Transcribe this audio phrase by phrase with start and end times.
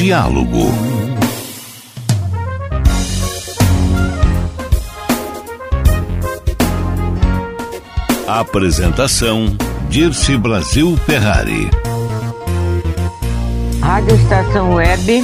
[0.00, 0.60] Diálogo.
[8.26, 9.54] Apresentação
[9.90, 11.68] Dirce Brasil Ferrari.
[13.82, 15.22] Rádio Estação Web,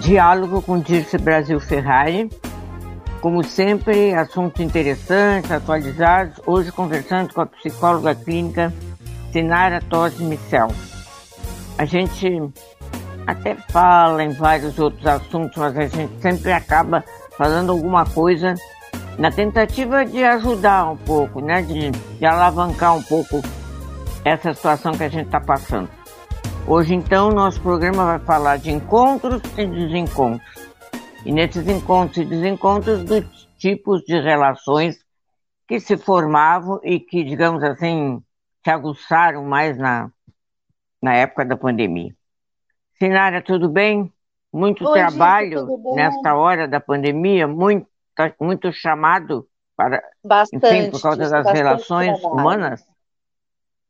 [0.00, 2.30] diálogo com Dirce Brasil Ferrari.
[3.20, 6.40] Como sempre, assuntos interessantes, atualizados.
[6.46, 8.72] Hoje conversando com a psicóloga clínica
[9.30, 10.68] Sinara Tosi Micel.
[11.76, 12.40] A gente
[13.26, 17.04] até fala em vários outros assuntos, mas a gente sempre acaba
[17.36, 18.54] falando alguma coisa
[19.18, 21.62] na tentativa de ajudar um pouco, né?
[21.62, 23.40] De, de alavancar um pouco
[24.24, 25.88] essa situação que a gente está passando.
[26.66, 30.72] Hoje, então, nosso programa vai falar de encontros e desencontros.
[31.24, 34.98] E nesses encontros e desencontros, dos tipos de relações
[35.68, 38.22] que se formavam e que, digamos assim,
[38.62, 40.10] se aguçaram mais na,
[41.02, 42.14] na época da pandemia.
[42.98, 44.12] Sinara, tudo bem?
[44.52, 47.88] Muito Oi, trabalho gente, nesta hora da pandemia, muito,
[48.40, 52.40] muito chamado para, bastante, enfim, por causa das relações trabalho.
[52.40, 52.86] humanas?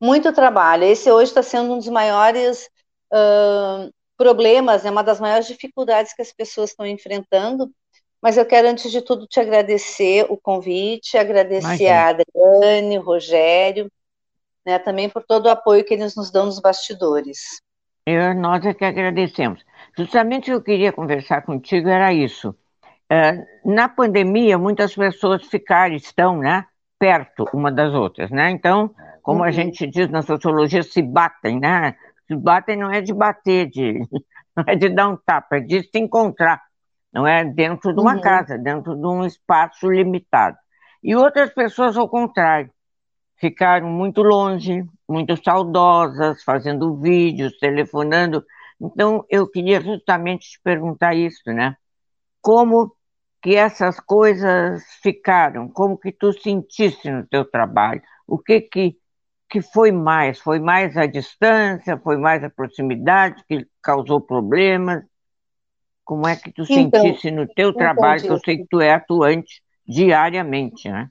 [0.00, 0.84] Muito trabalho.
[0.84, 2.68] Esse hoje está sendo um dos maiores
[3.12, 7.70] uh, problemas, é uma das maiores dificuldades que as pessoas estão enfrentando.
[8.22, 13.92] Mas eu quero, antes de tudo, te agradecer o convite, agradecer a Adriane, o Rogério,
[14.64, 17.60] né, também por todo o apoio que eles nos dão nos bastidores.
[18.06, 19.64] Eu, nós é que agradecemos.
[19.96, 22.54] Justamente o que eu queria conversar contigo era isso.
[23.10, 26.66] É, na pandemia, muitas pessoas ficaram, estão, né,
[26.98, 28.50] perto uma das outras, né?
[28.50, 29.44] Então, como uhum.
[29.44, 31.96] a gente diz na sociologia, se batem, né?
[32.26, 34.00] Se batem não é de bater, de,
[34.56, 36.62] não é de dar um tapa, é de se encontrar,
[37.12, 38.20] não é dentro de uma uhum.
[38.20, 40.56] casa, dentro de um espaço limitado.
[41.02, 42.70] E outras pessoas, ao contrário,
[43.36, 48.44] ficaram muito longe, muito saudosas, fazendo vídeos, telefonando.
[48.80, 51.76] Então, eu queria justamente te perguntar isso, né?
[52.40, 52.94] Como
[53.42, 55.68] que essas coisas ficaram?
[55.68, 58.02] Como que tu sentiste no teu trabalho?
[58.26, 58.96] O que que,
[59.48, 60.38] que foi mais?
[60.38, 61.98] Foi mais a distância?
[61.98, 65.04] Foi mais a proximidade que causou problemas?
[66.04, 68.92] Como é que tu então, sentiste no teu trabalho, que eu sei que tu é
[68.92, 71.08] atuante diariamente, né?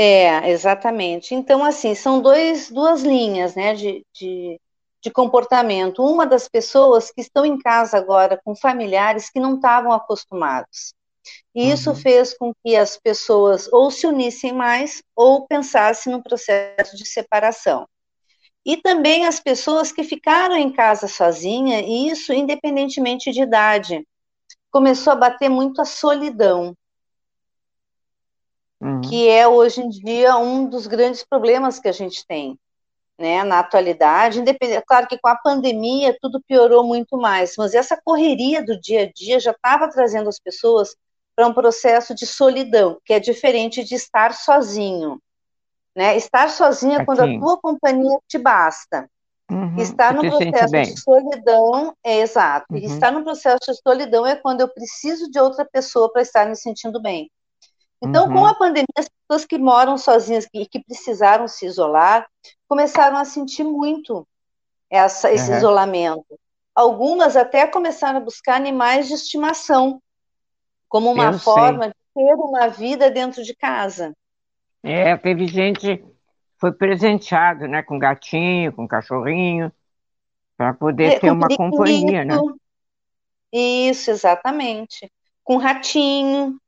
[0.00, 1.34] É, exatamente.
[1.34, 4.60] Então, assim, são dois, duas linhas né, de, de,
[5.02, 6.04] de comportamento.
[6.04, 10.94] Uma das pessoas que estão em casa agora com familiares que não estavam acostumados.
[11.52, 11.96] E isso uhum.
[11.96, 17.84] fez com que as pessoas ou se unissem mais ou pensassem no processo de separação.
[18.64, 24.06] E também as pessoas que ficaram em casa sozinha, e isso independentemente de idade.
[24.70, 26.72] Começou a bater muito a solidão
[28.80, 29.00] uhum.
[29.00, 32.58] que é hoje em dia um dos grandes problemas que a gente tem,
[33.18, 34.40] né, na atualidade.
[34.40, 39.02] Independente, claro que com a pandemia tudo piorou muito mais, mas essa correria do dia
[39.02, 40.96] a dia já estava trazendo as pessoas
[41.34, 45.20] para um processo de solidão, que é diferente de estar sozinho.
[45.94, 46.16] Né?
[46.16, 49.08] Estar sozinho é quando a tua companhia te basta.
[49.50, 52.66] Uhum, estar no processo de solidão é exato.
[52.70, 52.78] Uhum.
[52.78, 56.54] Estar no processo de solidão é quando eu preciso de outra pessoa para estar me
[56.54, 57.30] sentindo bem.
[58.00, 58.34] Então, uhum.
[58.34, 62.26] com a pandemia, as pessoas que moram sozinhas e que precisaram se isolar
[62.68, 64.26] começaram a sentir muito
[64.88, 65.56] essa, esse uhum.
[65.56, 66.38] isolamento.
[66.74, 70.00] Algumas até começaram a buscar animais de estimação
[70.88, 71.88] como uma Eu forma sei.
[71.88, 74.14] de ter uma vida dentro de casa.
[74.82, 76.04] É, teve gente
[76.56, 79.72] foi presenteado, né, com gatinho, com cachorrinho,
[80.56, 82.36] para poder é, ter uma companhia, né?
[83.52, 85.10] Isso, exatamente.
[85.44, 86.58] Com ratinho,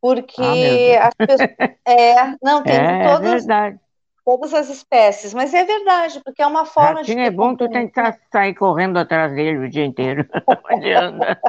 [0.00, 1.50] porque ah, as pessoas.
[1.86, 3.78] É, não, tem é, todas, é
[4.24, 7.24] todas as espécies, mas é verdade, porque é uma forma Ratinho de.
[7.24, 10.24] é bom tu tentar sair correndo atrás dele o dia inteiro.
[10.72, 11.40] Onde anda.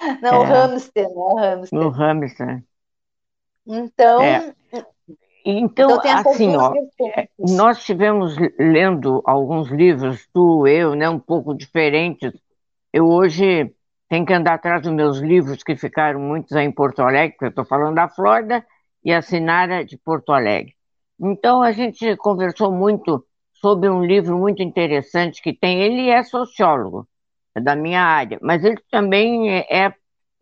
[0.20, 0.38] Não, é.
[0.38, 1.14] o hamster, né?
[1.14, 1.78] O hamster.
[1.78, 2.64] O hamster.
[3.66, 4.22] Então.
[4.22, 4.54] É.
[5.44, 6.74] Então, então assim, ó,
[7.16, 12.32] é, nós estivemos lendo alguns livros, tu, eu, né, um pouco diferentes.
[12.92, 13.72] Eu hoje
[14.10, 17.50] tem que andar atrás dos meus livros, que ficaram muitos em Porto Alegre, porque eu
[17.50, 18.66] estou falando da Flórida,
[19.04, 20.74] e a Sinara de Porto Alegre.
[21.18, 25.80] Então, a gente conversou muito sobre um livro muito interessante que tem.
[25.80, 27.08] Ele é sociólogo,
[27.54, 29.94] é da minha área, mas ele também é, é,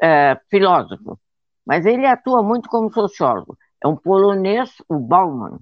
[0.02, 1.20] é filósofo.
[1.66, 3.54] Mas ele atua muito como sociólogo.
[3.84, 5.58] É um polonês, o Bauman.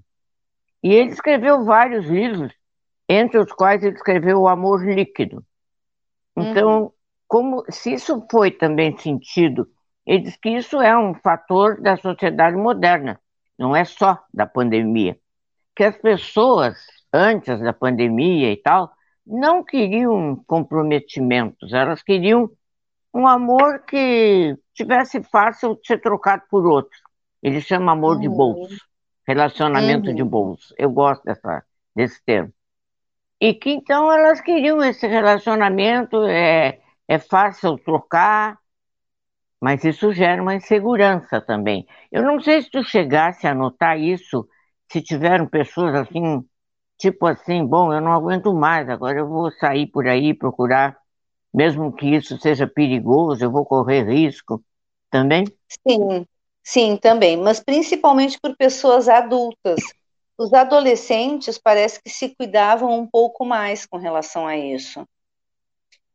[0.81, 2.53] E ele escreveu vários livros,
[3.09, 5.45] entre os quais ele escreveu O Amor Líquido.
[6.37, 6.91] Então, uhum.
[7.27, 9.69] Como se isso foi também sentido,
[10.07, 13.21] ele diz que isso é um fator da sociedade moderna,
[13.59, 15.19] não é só da pandemia.
[15.75, 16.77] Que as pessoas,
[17.13, 18.93] antes da pandemia e tal,
[19.27, 22.49] não queriam comprometimentos, elas queriam
[23.13, 26.99] um amor que tivesse fácil de ser trocado por outro.
[27.43, 28.21] Ele chama amor uhum.
[28.21, 28.85] de bolso,
[29.27, 30.15] relacionamento uhum.
[30.15, 30.75] de bolso.
[30.79, 31.65] Eu gosto dessa,
[31.95, 32.53] desse termo.
[33.41, 38.59] E que então elas queriam esse relacionamento, é, é fácil trocar,
[39.61, 41.87] mas isso gera uma insegurança também.
[42.13, 44.47] Eu não sei se tu chegasse a notar isso,
[44.91, 46.45] se tiveram pessoas assim,
[46.99, 50.97] tipo assim, bom, eu não aguento mais, agora eu vou sair por aí procurar,
[51.53, 54.63] mesmo que isso seja perigoso, eu vou correr risco
[55.11, 55.45] também?
[55.87, 56.27] Sim,
[56.63, 59.81] sim, também, mas principalmente por pessoas adultas.
[60.39, 65.07] Os adolescentes parece que se cuidavam um pouco mais com relação a isso.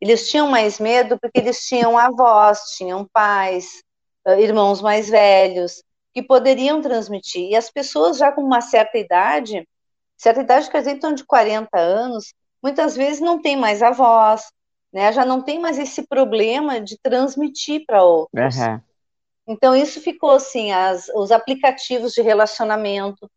[0.02, 3.84] Eles tinham mais medo porque eles tinham avós, tinham pais,
[4.40, 5.84] irmãos mais velhos,
[6.14, 7.52] que poderiam transmitir.
[7.52, 9.68] E as pessoas já com uma certa idade,
[10.18, 14.52] certa idade, quer dizer, então de 40 anos, muitas vezes não tem mais avós,
[14.92, 15.12] né?
[15.14, 18.58] Já não tem mais esse problema de transmitir para outros.
[18.58, 18.82] Uhum.
[19.48, 23.30] Então isso ficou assim, as, os aplicativos de relacionamento,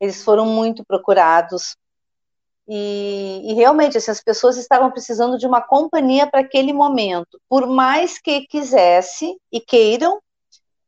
[0.00, 1.76] eles foram muito procurados.
[2.70, 7.40] E, e, realmente, assim, as pessoas estavam precisando de uma companhia para aquele momento.
[7.48, 10.20] Por mais que quisesse e queiram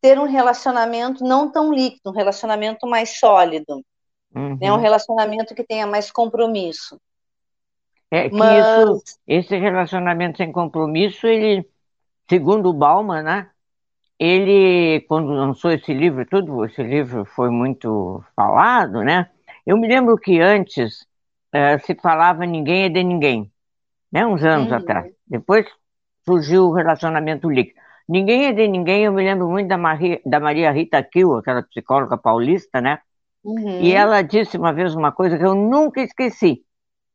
[0.00, 3.82] ter um relacionamento não tão líquido, um relacionamento mais sólido.
[4.34, 4.56] Uhum.
[4.60, 7.00] Né, um relacionamento que tenha mais compromisso.
[8.10, 8.64] É que Mas...
[8.64, 11.66] isso, esse relacionamento sem compromisso, ele,
[12.28, 13.50] segundo o Bauman, né,
[14.18, 19.30] ele, quando lançou esse livro, tudo, esse livro foi muito falado, né,
[19.66, 21.06] eu me lembro que antes
[21.54, 23.50] uh, se falava ninguém é de ninguém,
[24.10, 24.26] né?
[24.26, 24.76] Uns anos uhum.
[24.76, 25.12] atrás.
[25.26, 25.66] Depois
[26.24, 27.80] surgiu o relacionamento líquido.
[28.08, 31.62] Ninguém é de ninguém, eu me lembro muito da Maria, da Maria Rita Kiel, aquela
[31.62, 32.98] psicóloga paulista, né?
[33.44, 33.80] Uhum.
[33.80, 36.62] E ela disse uma vez uma coisa que eu nunca esqueci,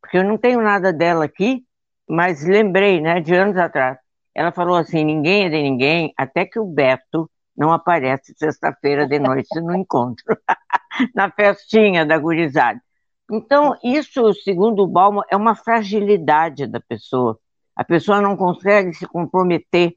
[0.02, 1.64] porque eu não tenho nada dela aqui,
[2.08, 3.98] mas lembrei, né, de anos atrás.
[4.34, 9.20] Ela falou assim: ninguém é de ninguém, até que o Beto não aparece sexta-feira de
[9.20, 10.26] noite no encontro,
[11.14, 12.82] na festinha da gurizada.
[13.32, 17.40] Então, isso, segundo o Balmo, é uma fragilidade da pessoa.
[17.76, 19.96] A pessoa não consegue se comprometer,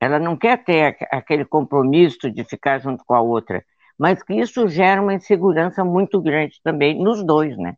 [0.00, 3.64] ela não quer ter aquele compromisso de ficar junto com a outra,
[3.98, 7.76] mas que isso gera uma insegurança muito grande também nos dois, né?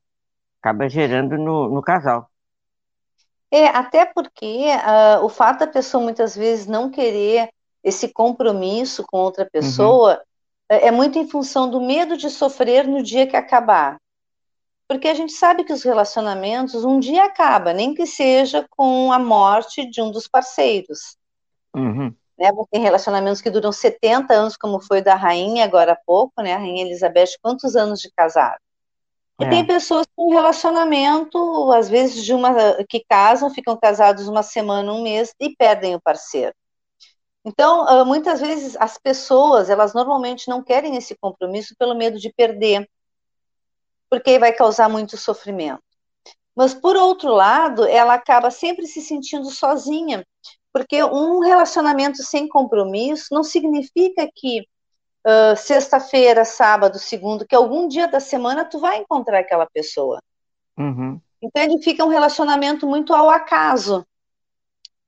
[0.61, 2.31] Acaba gerando no, no casal.
[3.51, 7.49] É, até porque uh, o fato da pessoa muitas vezes não querer
[7.83, 9.51] esse compromisso com outra uhum.
[9.51, 10.15] pessoa
[10.71, 10.79] uhum.
[10.79, 13.99] é muito em função do medo de sofrer no dia que acabar.
[14.89, 19.19] Porque a gente sabe que os relacionamentos um dia acabam, nem que seja com a
[19.19, 21.17] morte de um dos parceiros.
[21.75, 22.15] Uhum.
[22.39, 26.53] Né, tem relacionamentos que duram 70 anos, como foi da rainha agora há pouco, né?
[26.53, 28.61] A rainha Elizabeth, quantos anos de casado?
[29.41, 29.49] E é.
[29.49, 32.55] tem pessoas com relacionamento, às vezes, de uma
[32.89, 36.55] que casam, ficam casados uma semana, um mês e perdem o parceiro.
[37.45, 42.89] Então, muitas vezes as pessoas, elas normalmente não querem esse compromisso pelo medo de perder,
[44.09, 45.83] porque vai causar muito sofrimento.
[46.55, 50.27] Mas, por outro lado, ela acaba sempre se sentindo sozinha,
[50.73, 54.61] porque um relacionamento sem compromisso não significa que
[55.27, 60.23] uh, sexta-feira, sábado, segundo, que algum dia da semana tu vai encontrar aquela pessoa.
[60.79, 61.21] Uhum.
[61.43, 64.07] Então, ele fica um relacionamento muito ao acaso.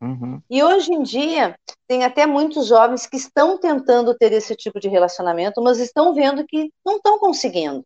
[0.01, 0.41] Uhum.
[0.49, 4.89] E hoje em dia, tem até muitos jovens que estão tentando ter esse tipo de
[4.89, 7.85] relacionamento, mas estão vendo que não estão conseguindo.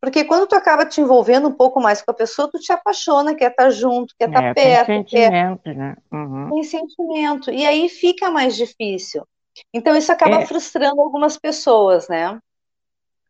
[0.00, 3.34] Porque quando tu acaba te envolvendo um pouco mais com a pessoa, tu te apaixona,
[3.34, 4.86] quer estar tá junto, quer estar tá é, perto.
[4.86, 5.76] Tem sentimento, quer...
[5.76, 5.96] né?
[6.12, 6.50] Uhum.
[6.50, 7.50] Tem sentimento.
[7.50, 9.26] E aí fica mais difícil.
[9.72, 10.46] Então isso acaba é.
[10.46, 12.38] frustrando algumas pessoas, né?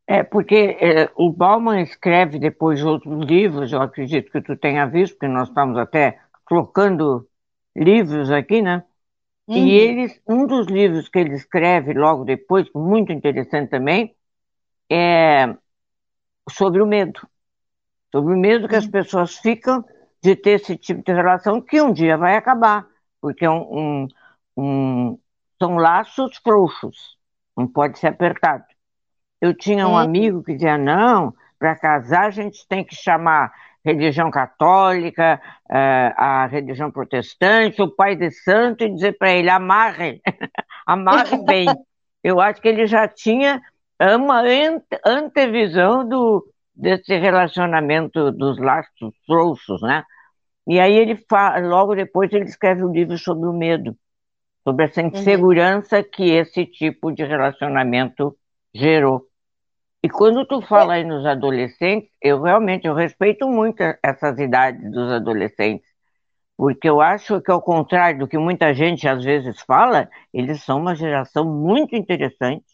[0.06, 4.84] É, porque é, o Bauman escreve depois de outros livros, eu acredito que tu tenha
[4.86, 7.26] visto, porque nós estamos até trocando
[7.74, 8.82] livros aqui, né?
[9.46, 9.56] Uhum.
[9.56, 14.14] E eles, um dos livros que ele escreve logo depois, muito interessante também,
[14.90, 15.54] é
[16.50, 17.20] sobre o medo.
[18.10, 19.84] Sobre o medo que as pessoas ficam
[20.22, 22.86] de ter esse tipo de relação que um dia vai acabar,
[23.20, 24.08] porque é um, um,
[24.56, 25.18] um,
[25.60, 27.16] são laços frouxos,
[27.56, 28.64] não pode ser apertado.
[29.40, 33.52] Eu tinha um amigo que dizia, não, para casar a gente tem que chamar
[33.84, 40.20] religião católica, uh, a religião protestante, o pai de santo, e dizer para ele, amarre,
[40.86, 41.66] amarre bem.
[42.22, 43.60] Eu acho que ele já tinha
[44.16, 44.42] uma
[45.04, 46.44] antevisão do,
[46.74, 50.04] desse relacionamento dos laços frouxos, né?
[50.66, 53.96] E aí ele fala, logo depois ele escreve um livro sobre o medo,
[54.64, 55.08] sobre essa uhum.
[55.08, 56.04] insegurança uhum.
[56.12, 58.36] que esse tipo de relacionamento
[58.74, 59.26] gerou.
[60.02, 65.12] E quando tu fala aí nos adolescentes, eu realmente eu respeito muito essas idades dos
[65.12, 65.86] adolescentes,
[66.56, 70.80] porque eu acho que ao contrário do que muita gente às vezes fala, eles são
[70.80, 72.64] uma geração muito interessante,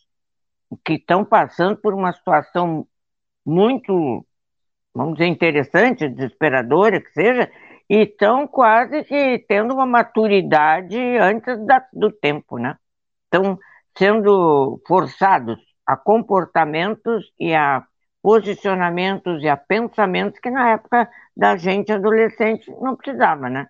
[0.85, 2.87] que estão passando por uma situação
[3.45, 4.27] muito,
[4.95, 7.51] vamos dizer, interessante, desesperadora que seja,
[7.89, 12.77] e estão quase que tendo uma maturidade antes da, do tempo, né?
[13.25, 13.59] Estão
[13.97, 17.85] sendo forçados a comportamentos e a
[18.23, 23.69] posicionamentos e a pensamentos que na época da gente adolescente não precisava, né?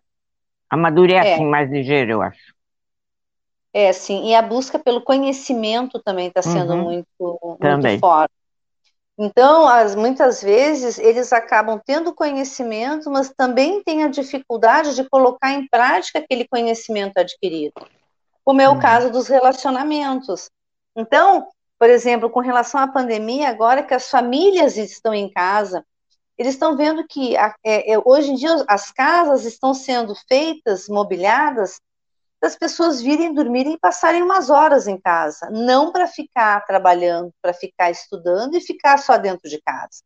[0.68, 1.44] Amadurece é.
[1.44, 2.57] mais ligeiro, eu acho.
[3.72, 4.28] É, sim.
[4.28, 6.82] E a busca pelo conhecimento também está sendo uhum.
[6.82, 8.32] muito, muito forte.
[9.20, 15.50] Então, as, muitas vezes, eles acabam tendo conhecimento, mas também têm a dificuldade de colocar
[15.50, 17.74] em prática aquele conhecimento adquirido,
[18.44, 18.80] como é o uhum.
[18.80, 20.48] caso dos relacionamentos.
[20.96, 21.48] Então,
[21.78, 25.84] por exemplo, com relação à pandemia, agora que as famílias estão em casa,
[26.36, 31.80] eles estão vendo que é, é, hoje em dia as casas estão sendo feitas, mobiliadas,
[32.40, 37.52] das pessoas virem dormirem e passarem umas horas em casa, não para ficar trabalhando, para
[37.52, 40.02] ficar estudando e ficar só dentro de casa.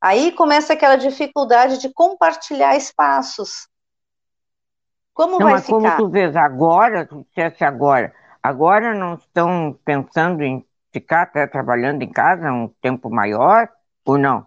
[0.00, 3.68] Aí começa aquela dificuldade de compartilhar espaços.
[5.12, 5.74] Como não, vai mas ficar?
[5.74, 12.02] Como tu vês agora, tu disseste agora, Agora não estão pensando em ficar até trabalhando
[12.02, 13.68] em casa um tempo maior
[14.04, 14.46] ou não?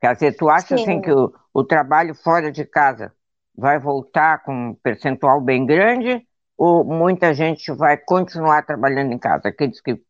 [0.00, 3.14] Quer dizer, tu acha assim que o, o trabalho fora de casa
[3.56, 9.48] vai voltar com um percentual bem grande ou muita gente vai continuar trabalhando em casa,
[9.48, 10.00] aqueles que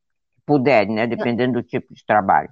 [0.46, 2.50] puderem, né, dependendo do tipo de trabalho?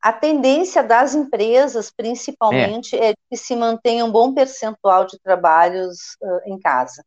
[0.00, 6.16] A tendência das empresas, principalmente, é, é que se mantenha um bom percentual de trabalhos
[6.22, 7.02] uh, em casa,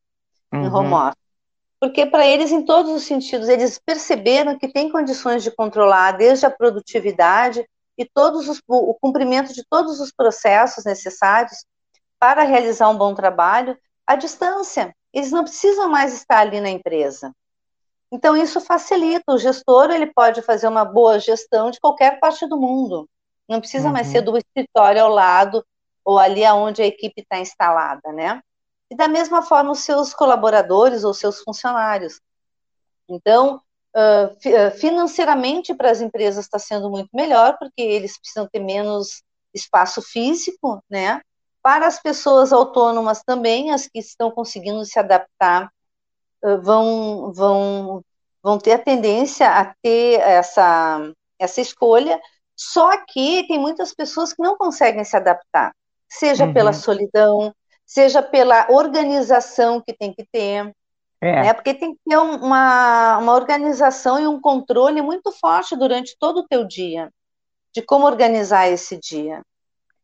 [0.51, 0.65] uhum.
[0.65, 1.27] em home office
[1.79, 6.45] porque para eles, em todos os sentidos, eles perceberam que tem condições de controlar desde
[6.45, 7.63] a produtividade
[7.97, 11.65] e todos os, o cumprimento de todos os processos necessários
[12.19, 14.95] para realizar um bom trabalho à distância.
[15.13, 17.33] Eles não precisam mais estar ali na empresa.
[18.11, 19.33] Então isso facilita.
[19.33, 23.09] O gestor ele pode fazer uma boa gestão de qualquer parte do mundo.
[23.47, 23.93] Não precisa uhum.
[23.93, 25.65] mais ser do escritório ao lado
[26.03, 28.41] ou ali aonde a equipe está instalada, né?
[28.89, 32.21] e da mesma forma os seus colaboradores ou seus funcionários.
[33.07, 33.61] Então,
[34.79, 40.81] financeiramente para as empresas está sendo muito melhor, porque eles precisam ter menos espaço físico,
[40.89, 41.21] né?
[41.61, 45.69] Para as pessoas autônomas também, as que estão conseguindo se adaptar,
[46.61, 48.03] vão, vão,
[48.41, 52.19] vão ter a tendência a ter essa, essa escolha,
[52.55, 55.73] só que tem muitas pessoas que não conseguem se adaptar,
[56.07, 56.53] seja uhum.
[56.53, 57.53] pela solidão,
[57.85, 60.73] seja pela organização que tem que ter,
[61.19, 61.43] é.
[61.43, 61.53] Né?
[61.53, 66.47] porque tem que ter uma, uma organização e um controle muito forte durante todo o
[66.47, 67.11] teu dia,
[67.73, 69.41] de como organizar esse dia.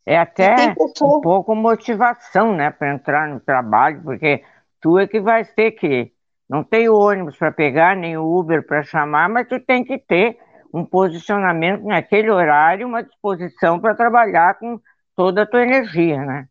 [0.06, 4.44] É até um pouco motivação, né, para entrar no trabalho, porque
[4.82, 6.12] tu é que vai ter que
[6.50, 10.38] não tem ônibus para pegar, nem Uber para chamar, mas tu tem que ter
[10.74, 14.80] um posicionamento naquele horário, uma disposição para trabalhar com
[15.16, 16.48] toda a tua energia, né?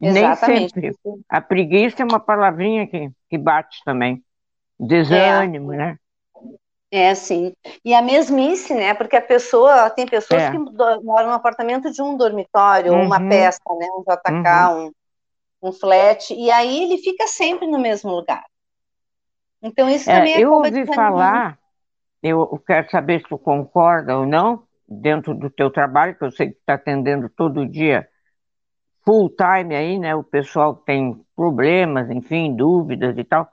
[0.00, 0.78] Exatamente.
[0.78, 1.24] Nem sempre.
[1.28, 4.22] A preguiça é uma palavrinha que, que bate também.
[4.78, 5.76] Desânimo, é.
[5.76, 5.98] né?
[6.96, 7.52] É, sim.
[7.84, 8.94] E a mesmice, né?
[8.94, 10.50] Porque a pessoa, tem pessoas é.
[10.50, 13.00] que moram no apartamento de um dormitório, uhum.
[13.00, 13.86] ou uma peça, né?
[13.98, 14.86] Um JK, uhum.
[14.86, 18.42] um, um flat, e aí ele fica sempre no mesmo lugar.
[19.60, 21.58] Então isso é, também é Eu ouvi falar,
[22.22, 26.52] eu quero saber se tu concorda ou não, dentro do teu trabalho, que eu sei
[26.52, 28.08] que está atendendo todo dia
[29.04, 30.14] full time aí, né?
[30.14, 33.50] O pessoal tem problemas, enfim, dúvidas e tal,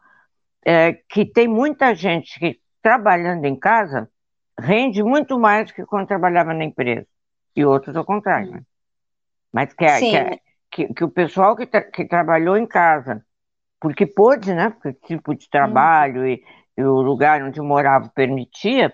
[0.66, 4.10] é, que tem muita gente que trabalhando em casa
[4.60, 7.08] rende muito mais do que quando trabalhava na empresa.
[7.56, 8.52] E outros ao contrário.
[8.52, 8.62] Né?
[9.52, 13.26] Mas que, que, que, que, o pessoal que, tra que trabalhou em casa,
[13.80, 14.70] porque pôde, né?
[14.70, 16.28] Porque o tipo de trabalho hum.
[16.28, 16.44] e,
[16.78, 18.94] e o lugar onde morava permitia,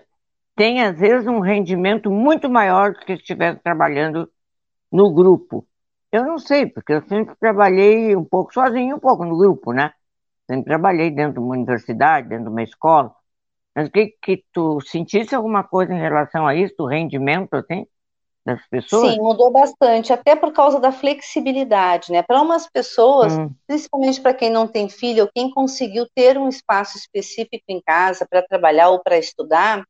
[0.54, 4.30] tem às vezes um rendimento muito maior do que se estivesse trabalhando
[4.92, 5.66] no grupo.
[6.12, 9.92] Eu não sei, porque eu sempre trabalhei um pouco sozinho, um pouco no grupo, né?
[10.46, 13.14] Sempre trabalhei dentro de uma universidade, dentro de uma escola.
[13.74, 17.86] Mas o que, que tu sentisse alguma coisa em relação a isso, do rendimento, assim,
[18.44, 19.12] das pessoas?
[19.12, 22.22] Sim, mudou bastante, até por causa da flexibilidade, né?
[22.22, 23.50] Para umas pessoas, hum.
[23.66, 28.26] principalmente para quem não tem filho, ou quem conseguiu ter um espaço específico em casa
[28.28, 29.84] para trabalhar ou para estudar,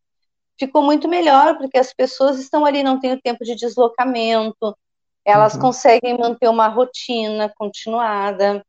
[0.58, 4.76] ficou muito melhor, porque as pessoas estão ali, não têm o tempo de deslocamento,
[5.24, 5.60] elas uhum.
[5.60, 8.64] conseguem manter uma rotina continuada.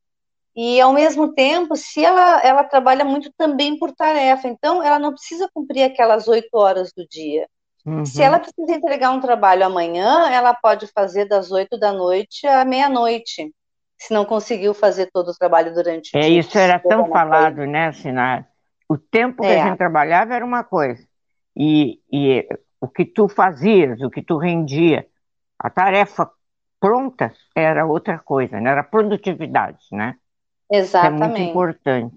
[0.55, 5.11] E, ao mesmo tempo, se ela, ela trabalha muito também por tarefa, então ela não
[5.13, 7.47] precisa cumprir aquelas oito horas do dia.
[7.85, 8.05] Uhum.
[8.05, 12.65] Se ela precisa entregar um trabalho amanhã, ela pode fazer das oito da noite à
[12.65, 13.51] meia-noite,
[13.97, 16.39] se não conseguiu fazer todo o trabalho durante o é, dia.
[16.39, 18.47] Isso era tão falado, né, Sinar?
[18.89, 19.61] O tempo que é.
[19.61, 21.01] a gente trabalhava era uma coisa,
[21.55, 22.47] e, e
[22.79, 25.07] o que tu fazias, o que tu rendia,
[25.57, 26.29] a tarefa
[26.79, 28.71] pronta era outra coisa, né?
[28.71, 30.15] era produtividade, né?
[30.71, 31.23] Exatamente.
[31.23, 32.15] é muito importante.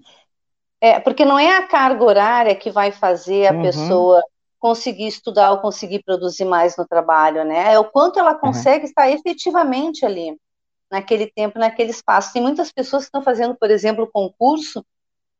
[0.79, 3.61] É, porque não é a carga horária que vai fazer a uhum.
[3.61, 4.23] pessoa
[4.59, 7.73] conseguir estudar ou conseguir produzir mais no trabalho, né?
[7.73, 8.39] É o quanto ela uhum.
[8.39, 8.89] consegue uhum.
[8.89, 10.37] estar efetivamente ali,
[10.89, 12.33] naquele tempo, naquele espaço.
[12.33, 14.85] Tem muitas pessoas que estão fazendo, por exemplo, concurso,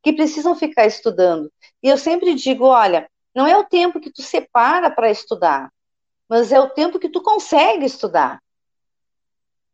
[0.03, 1.51] que precisam ficar estudando.
[1.81, 5.71] E eu sempre digo, olha, não é o tempo que tu separa para estudar,
[6.29, 8.39] mas é o tempo que tu consegue estudar.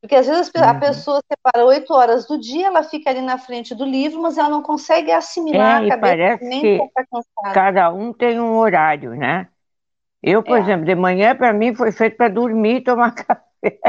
[0.02, 0.80] Porque às vezes a uhum.
[0.80, 4.50] pessoa separa oito horas do dia, ela fica ali na frente do livro, mas ela
[4.50, 9.12] não consegue assimilar é, a cabeça parece nem que tá cada um tem um horário,
[9.12, 9.48] né?
[10.24, 10.62] Eu, por é.
[10.62, 13.80] exemplo, de manhã para mim foi feito para dormir e tomar café.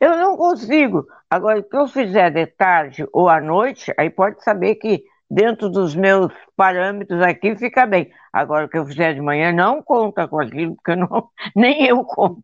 [0.00, 1.06] eu não consigo.
[1.30, 5.94] Agora, se eu fizer de tarde ou à noite, aí pode saber que dentro dos
[5.96, 8.12] meus parâmetros aqui fica bem.
[8.32, 12.04] Agora, o que eu fizer de manhã não conta com aquilo, porque não, nem eu
[12.04, 12.42] conto.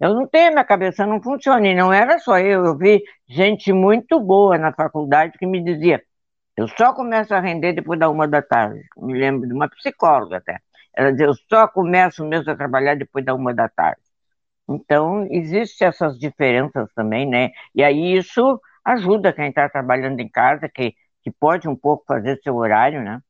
[0.00, 1.66] Eu não tenho, minha cabeça não funciona.
[1.66, 6.02] E não era só eu, eu vi gente muito boa na faculdade que me dizia:
[6.56, 8.82] eu só começo a render depois da uma da tarde.
[8.98, 10.58] Me lembro de uma psicóloga até.
[10.94, 14.00] Ela dizia: eu só começo mesmo a trabalhar depois da uma da tarde.
[14.68, 17.50] Então, existem essas diferenças também, né?
[17.74, 22.40] E aí isso ajuda quem está trabalhando em casa, que que pode um pouco fazer
[22.42, 23.20] seu horário, né?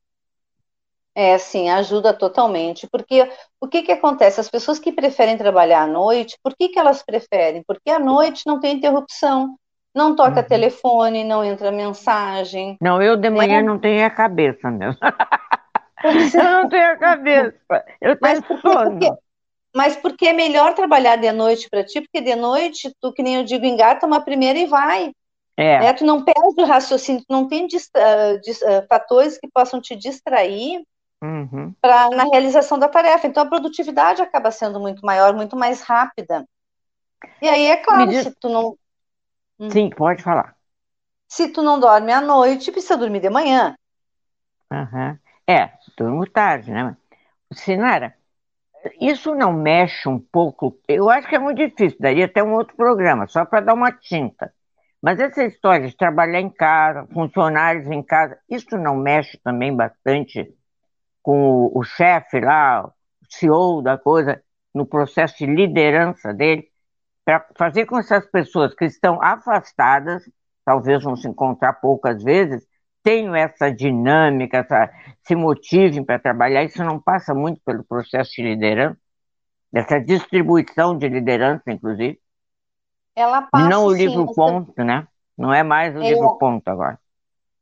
[1.15, 3.29] É, sim, ajuda totalmente, porque
[3.61, 4.39] o que que acontece?
[4.39, 7.65] As pessoas que preferem trabalhar à noite, por que que elas preferem?
[7.67, 9.57] Porque à noite não tem interrupção,
[9.93, 10.47] não toca uhum.
[10.47, 12.77] telefone, não entra mensagem.
[12.81, 13.63] Não, eu de manhã né?
[13.63, 15.01] não tenho a cabeça mesmo.
[16.05, 18.99] eu não tenho a cabeça, eu tenho mas porque, sono.
[19.01, 19.11] Porque,
[19.75, 23.35] mas porque é melhor trabalhar de noite para ti, porque de noite, tu, que nem
[23.35, 25.11] eu digo, engata uma primeira e vai.
[25.59, 25.81] É.
[25.81, 25.93] Né?
[25.93, 30.87] Tu não perde o raciocínio, tu não tem uh, uh, fatores que possam te distrair
[31.21, 31.75] uhum.
[31.83, 33.27] pra, na realização da tarefa.
[33.27, 36.47] Então, a produtividade acaba sendo muito maior, muito mais rápida.
[37.43, 38.23] E aí, é claro, diz...
[38.23, 38.79] se tu não.
[39.59, 39.69] Hum.
[39.69, 40.55] Sim, pode falar.
[41.27, 43.77] Se tu não dorme à noite, precisa dormir de manhã.
[44.71, 45.19] Uhum.
[45.45, 46.97] É, durmo tarde, né?
[47.53, 48.15] Sinara,
[49.01, 50.79] isso não mexe um pouco?
[50.87, 53.91] Eu acho que é muito difícil, daria até um outro programa, só para dar uma
[53.91, 54.55] tinta.
[55.03, 60.53] Mas essa história de trabalhar em casa, funcionários em casa, isso não mexe também bastante
[61.23, 62.93] com o, o chefe lá, o
[63.29, 64.43] CEO da coisa,
[64.75, 66.69] no processo de liderança dele,
[67.25, 70.23] para fazer com que essas pessoas que estão afastadas,
[70.65, 72.67] talvez vão se encontrar poucas vezes,
[73.03, 74.91] tenham essa dinâmica, essa,
[75.27, 76.65] se motivem para trabalhar.
[76.65, 78.99] Isso não passa muito pelo processo de liderança,
[79.73, 82.19] dessa distribuição de liderança, inclusive.
[83.19, 85.07] Ela passa, Não o livro sim, ponto, né?
[85.37, 86.11] Não é mais o é.
[86.11, 86.99] livro ponto agora.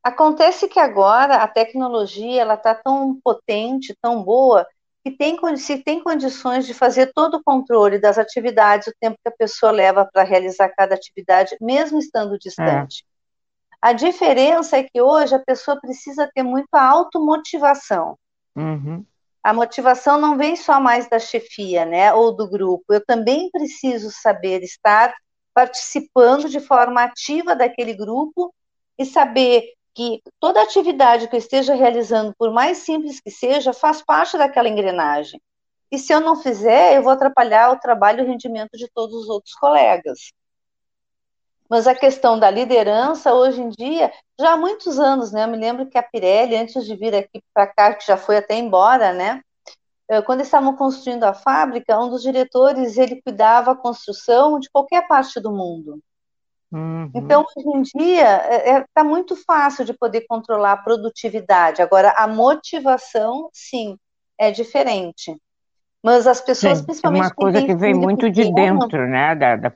[0.02, 4.66] Acontece que agora a tecnologia ela está tão potente, tão boa,
[5.02, 9.28] que tem, se tem condições de fazer todo o controle das atividades, o tempo que
[9.28, 13.04] a pessoa leva para realizar cada atividade, mesmo estando distante.
[13.04, 13.16] É.
[13.80, 18.18] A diferença é que hoje a pessoa precisa ter muita automotivação.
[18.54, 19.04] Uhum.
[19.42, 22.84] A motivação não vem só mais da chefia, né, ou do grupo.
[22.92, 25.14] Eu também preciso saber estar
[25.56, 28.54] participando de forma ativa daquele grupo
[28.98, 34.02] e saber que toda atividade que eu esteja realizando, por mais simples que seja, faz
[34.02, 35.40] parte daquela engrenagem.
[35.90, 39.14] E se eu não fizer, eu vou atrapalhar o trabalho e o rendimento de todos
[39.14, 40.30] os outros colegas.
[41.70, 45.44] Mas a questão da liderança, hoje em dia, já há muitos anos, né?
[45.44, 48.36] Eu me lembro que a Pirelli, antes de vir aqui para cá, que já foi
[48.36, 49.40] até embora, né?
[50.08, 55.06] Eh, quando estavam construindo a fábrica, um dos diretores ele cuidava a construção de qualquer
[55.08, 56.00] parte do mundo.
[56.72, 57.10] Uhum.
[57.14, 61.80] Então, hoje em dia, está é, é, tá muito fácil de poder controlar a produtividade.
[61.80, 63.96] Agora, a motivação, sim,
[64.38, 65.36] é diferente.
[66.02, 67.22] Mas as pessoas, sim, principalmente.
[67.22, 69.34] É uma coisa que vem muito pequeno, de dentro, né?
[69.34, 69.72] Da, da,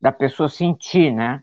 [0.00, 1.42] da pessoa sentir, né?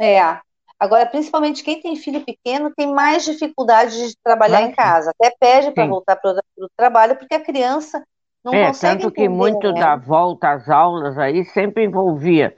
[0.00, 0.40] É.
[0.82, 5.70] Agora, principalmente quem tem filho pequeno tem mais dificuldade de trabalhar em casa, até pede
[5.70, 8.02] para voltar para o trabalho, porque a criança
[8.44, 9.80] não é, conseguem tanto que entender, muito né?
[9.80, 12.52] da volta às aulas aí sempre envolvia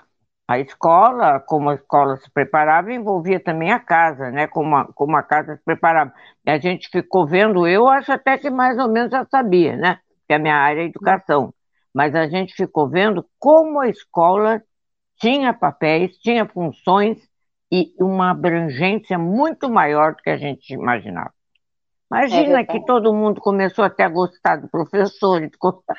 [0.49, 4.47] a escola, como a escola se preparava, envolvia também a casa, né?
[4.47, 6.11] Como a, como a casa se preparava.
[6.47, 9.99] E a gente ficou vendo, eu acho até que mais ou menos já sabia, né?
[10.27, 11.53] Que a minha área é educação.
[11.95, 14.63] Mas a gente ficou vendo como a escola
[15.21, 17.19] tinha papéis, tinha funções
[17.75, 21.33] e uma abrangência muito maior do que a gente imaginava.
[22.09, 25.97] Imagina É que todo mundo começou até a gostar do professor, e gostar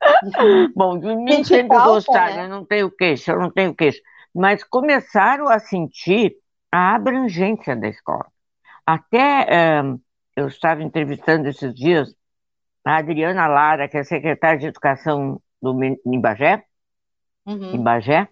[0.76, 2.44] Bom, de mim sempre gostaram, né?
[2.44, 4.00] eu não tenho queixa, eu não tenho queixa.
[4.32, 6.36] Mas começaram a sentir
[6.70, 8.26] a abrangência da escola.
[8.86, 9.82] Até eh,
[10.36, 12.14] eu estava entrevistando esses dias
[12.84, 16.64] a Adriana Lara, que é secretária de Educação do em Bagé,
[17.46, 17.82] em Uhum.
[17.82, 18.28] Bagé,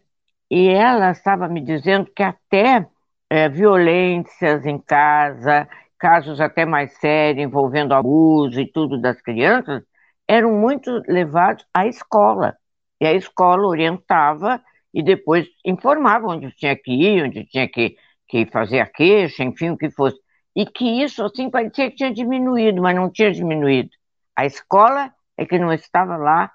[0.50, 2.86] e ela estava me dizendo que até
[3.30, 9.82] eh, violências em casa, casos até mais sérios envolvendo abuso e tudo das crianças,
[10.26, 12.56] eram muito levados à escola.
[13.00, 17.96] E a escola orientava e depois informava onde tinha que ir, onde tinha que,
[18.28, 20.18] que fazer a queixa, enfim, o que fosse.
[20.56, 23.90] E que isso, assim, parecia que tinha diminuído, mas não tinha diminuído.
[24.36, 26.50] A escola é que não estava lá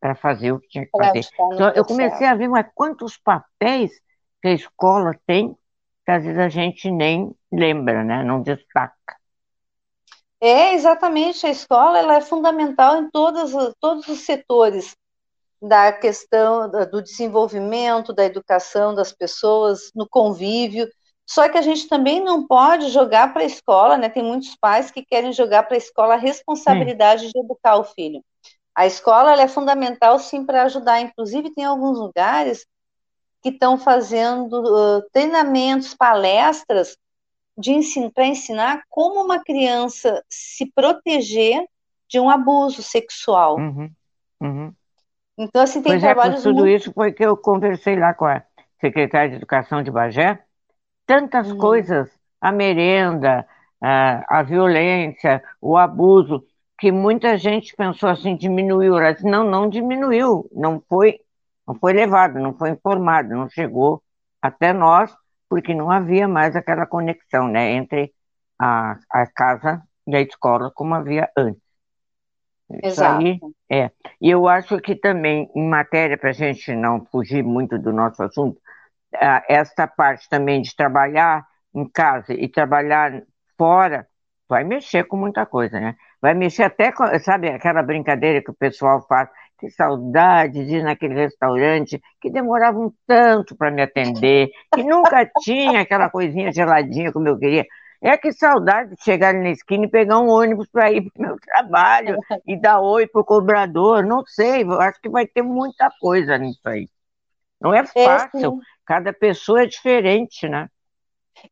[0.00, 1.26] para fazer o que tinha que fazer.
[1.52, 3.92] Então, eu comecei a ver, mas quantos papéis
[4.40, 5.54] que a escola tem,
[6.04, 8.24] que às vezes a gente nem lembra, né?
[8.24, 8.96] Não destaca.
[10.40, 14.96] É, exatamente, a escola ela é fundamental em todas, todos os setores
[15.60, 20.88] da questão do desenvolvimento, da educação das pessoas, no convívio.
[21.28, 24.08] Só que a gente também não pode jogar para a escola, né?
[24.08, 28.24] Tem muitos pais que querem jogar para a escola a responsabilidade de educar o filho.
[28.80, 31.02] A escola é fundamental sim para ajudar.
[31.02, 32.64] Inclusive, tem alguns lugares
[33.42, 36.96] que estão fazendo uh, treinamentos, palestras
[37.58, 41.62] de ensino para ensinar como uma criança se proteger
[42.08, 43.58] de um abuso sexual.
[43.58, 43.90] Uhum,
[44.40, 44.72] uhum.
[45.36, 46.70] Então, assim, tem Pois é, trabalhos tudo muito.
[46.74, 48.42] isso foi que eu conversei lá com a
[48.80, 50.42] secretária de Educação de Bagé.
[51.06, 51.58] Tantas Uhum.
[51.58, 52.08] coisas,
[52.40, 53.46] a merenda,
[53.78, 56.46] a, a violência, o abuso,
[56.80, 58.98] que muita gente pensou assim, diminuiu.
[59.12, 61.20] Disse, não, não diminuiu, não foi,
[61.68, 64.02] não foi levado, não foi informado, não chegou
[64.40, 65.14] até nós,
[65.46, 68.14] porque não havia mais aquela conexão, né, entre
[68.58, 71.62] a, a casa e a escola como havia antes.
[72.70, 73.18] Isso Exato.
[73.18, 73.38] aí
[73.68, 73.90] é.
[74.20, 78.22] E eu acho que também, em matéria, para a gente não fugir muito do nosso
[78.22, 78.58] assunto,
[79.48, 83.22] esta parte também de trabalhar em casa e trabalhar
[83.58, 84.06] fora
[84.48, 85.96] vai mexer com muita coisa, né?
[86.20, 89.28] Vai mexer até com, sabe, aquela brincadeira que o pessoal faz,
[89.58, 95.26] que saudade de ir naquele restaurante que demorava um tanto para me atender, que nunca
[95.38, 97.66] tinha aquela coisinha geladinha como eu queria.
[98.02, 101.26] É que saudade de chegar na esquina e pegar um ônibus para ir para o
[101.28, 104.04] meu trabalho e dar oi pro cobrador.
[104.04, 106.88] Não sei, eu acho que vai ter muita coisa nisso aí.
[107.60, 108.66] Não é É, fácil, sim.
[108.86, 110.68] cada pessoa é diferente, né?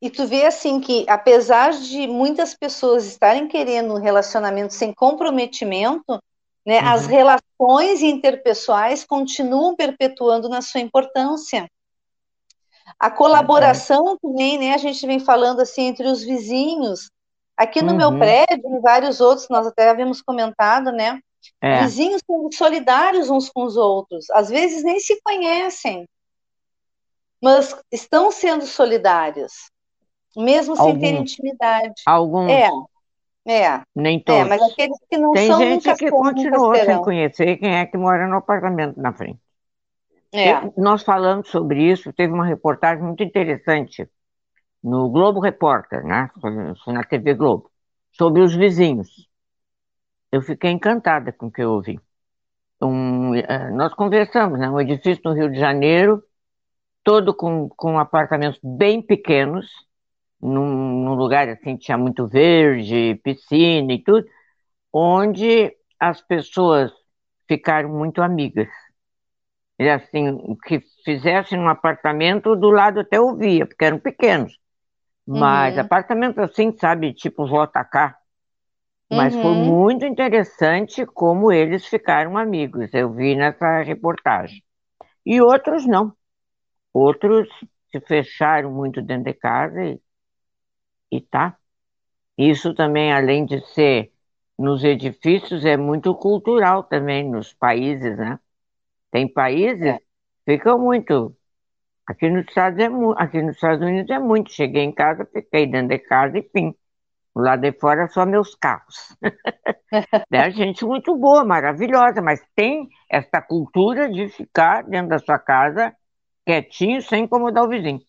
[0.01, 6.21] E tu vê assim que, apesar de muitas pessoas estarem querendo um relacionamento sem comprometimento,
[6.67, 7.09] né, as Uhum.
[7.09, 11.69] relações interpessoais continuam perpetuando na sua importância.
[12.99, 17.11] A colaboração também, né, a gente vem falando assim entre os vizinhos.
[17.57, 18.19] Aqui no meu Uhum.
[18.19, 21.21] prédio, e vários outros, nós até havíamos comentado, né?
[21.63, 24.29] É, Vizinhos sendo solidários uns com os outros.
[24.31, 26.07] Às vezes nem se conhecem,
[27.43, 29.71] mas estão sendo solidários,
[30.39, 31.33] mesmo sem ter Alguns.
[31.33, 32.03] intimidade.
[32.07, 32.69] alguns, É,
[33.47, 34.49] é, nem é, todos.
[34.49, 37.97] mas aqueles que não Tem são gente nunca que continuou sem conhecer quem é que
[37.97, 39.41] mora no apartamento na frente.
[40.33, 44.07] É, nós falamos sobre isso, teve uma reportagem muito interessante
[44.83, 46.31] no Globo Repórter, né?
[46.87, 47.71] Na TV Globo,
[48.13, 49.29] sobre os vizinhos.
[50.31, 51.99] Eu fiquei encantada com o que eu ouvi.
[52.81, 54.71] Um, eh, nós conversamos, né?
[54.71, 56.23] Um edifício no Rio de Janeiro,
[57.03, 59.67] todo com, com apartamentos bem pequenos,
[60.41, 64.27] num, num lugar assim, tinha muito verde, piscina e tudo,
[64.93, 66.93] onde as pessoas
[67.49, 68.69] ficaram muito amigas.
[69.79, 74.53] E assim, o que fizesse num apartamento, do lado até ouvia, porque eram pequenos.
[75.27, 75.79] Mas Uhum.
[75.79, 78.17] apartamento assim, sabe, tipo JK.
[79.11, 79.57] Mas foi Uhum.
[79.57, 82.91] muito interessante como eles ficaram amigos.
[82.95, 84.63] Eu vi nessa reportagem.
[85.27, 86.13] E outros não.
[86.95, 87.49] Outros
[87.93, 90.01] se fecharam muito dentro de casa e,
[91.11, 91.57] e tá.
[92.39, 94.13] Isso também, além de ser
[94.59, 98.39] nos edifícios, é muito cultural também nos países, né?
[99.11, 99.99] Tem países É.
[99.99, 100.05] que
[100.47, 101.37] ficam muito.
[102.07, 103.13] Aqui nos Estados, é mu...
[103.19, 104.53] Aqui nos Estados Unidos é muito.
[104.53, 106.75] Cheguei em casa, fiquei dentro de casa e fim.
[107.35, 109.17] Lá de fora só meus carros.
[110.33, 115.95] é gente muito boa, maravilhosa, mas tem essa cultura de ficar dentro da sua casa
[116.47, 118.01] quietinho, sem incomodar o vizinho.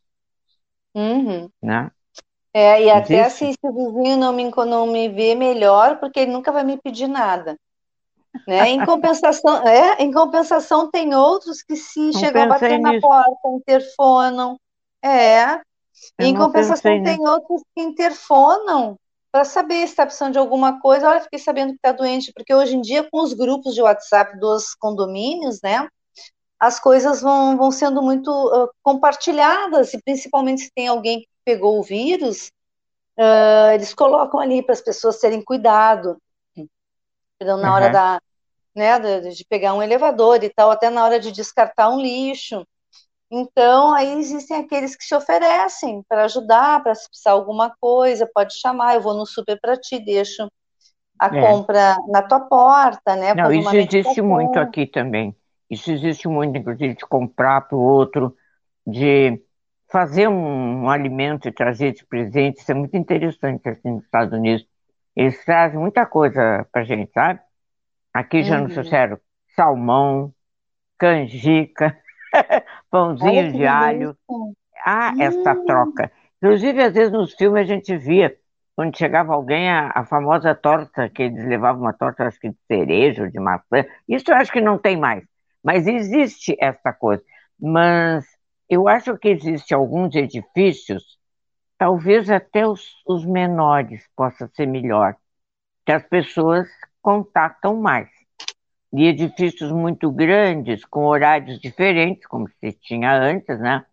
[0.95, 1.51] Uhum.
[1.61, 1.91] Né?
[2.53, 6.31] É, e até assim, se o vizinho não me, não me vê melhor, porque ele
[6.31, 7.57] nunca vai me pedir nada.
[8.47, 8.69] Né?
[8.69, 12.81] Em compensação, é, em compensação tem outros que se chegam a bater nisso.
[12.81, 14.59] na porta, interfonam.
[15.03, 15.61] É.
[16.17, 17.23] Em compensação tem nisso.
[17.23, 18.97] outros que interfonam
[19.31, 21.07] para saber se está precisando de alguma coisa.
[21.07, 24.39] Olha, fiquei sabendo que está doente, porque hoje em dia, com os grupos de WhatsApp
[24.39, 25.87] dos condomínios, né?
[26.59, 31.79] As coisas vão, vão sendo muito uh, compartilhadas, e principalmente se tem alguém que pegou
[31.79, 32.51] o vírus,
[33.17, 36.21] uh, eles colocam ali para as pessoas terem cuidado.
[37.39, 37.73] Perdão, na uhum.
[37.73, 38.21] hora da,
[38.75, 42.63] né, de, de pegar um elevador e tal, até na hora de descartar um lixo.
[43.31, 48.53] Então, aí existem aqueles que se oferecem para ajudar, para se precisar alguma coisa, pode
[48.59, 50.47] chamar, eu vou no super para ti, deixo
[51.17, 51.41] a é.
[51.41, 53.33] compra na tua porta, né?
[53.33, 55.35] Não, isso existe muito aqui também.
[55.67, 58.35] Isso existe muito, inclusive, de comprar para o outro,
[58.85, 59.41] de
[59.91, 62.59] fazer um, um, alimento e trazer de presente.
[62.59, 64.65] Isso é muito interessante assim nos Estados Unidos.
[65.15, 67.39] Eles trazem muita coisa para gente, sabe?
[68.13, 68.63] Aqui já uhum.
[68.63, 69.19] nos trouxeram
[69.55, 70.33] salmão,
[70.97, 71.97] canjica,
[72.89, 74.15] pãozinho de alho.
[74.85, 75.65] Há ah, essa hum.
[75.65, 76.11] troca.
[76.37, 78.35] Inclusive, às vezes nos filmes a gente via,
[78.75, 82.57] quando chegava alguém, a, a famosa torta, que eles levavam uma torta, acho que de
[82.65, 83.85] cereja ou de maçã.
[84.07, 85.23] Isso eu acho que não tem mais.
[85.61, 87.21] Mas existe essa coisa.
[87.59, 88.25] Mas
[88.69, 91.17] eu acho que existe alguns edifícios,
[91.77, 95.15] talvez até os, os menores possa ser melhor,
[95.85, 96.67] que as pessoas
[97.01, 98.09] contatam mais.
[98.93, 103.85] E edifícios muito grandes, com horários diferentes, como se tinha antes, né?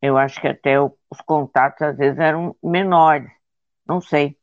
[0.00, 3.30] Eu acho que até os contatos às vezes eram menores.
[3.86, 4.36] Não sei.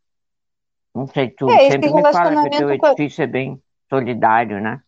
[0.94, 4.82] Não sei, tu é, sempre me fala que o teu edifício é bem solidário, né?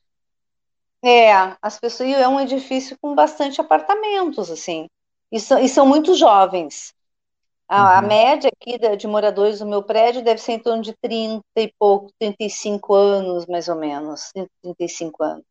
[1.04, 4.88] É, as pessoas, é um edifício com bastante apartamentos, assim,
[5.32, 6.94] e são, e são muito jovens.
[7.68, 7.98] A, uhum.
[7.98, 11.42] a média aqui de, de, moradores do meu prédio deve ser em torno de 30
[11.56, 15.46] e pouco, 35 anos, mais ou menos, 35 anos.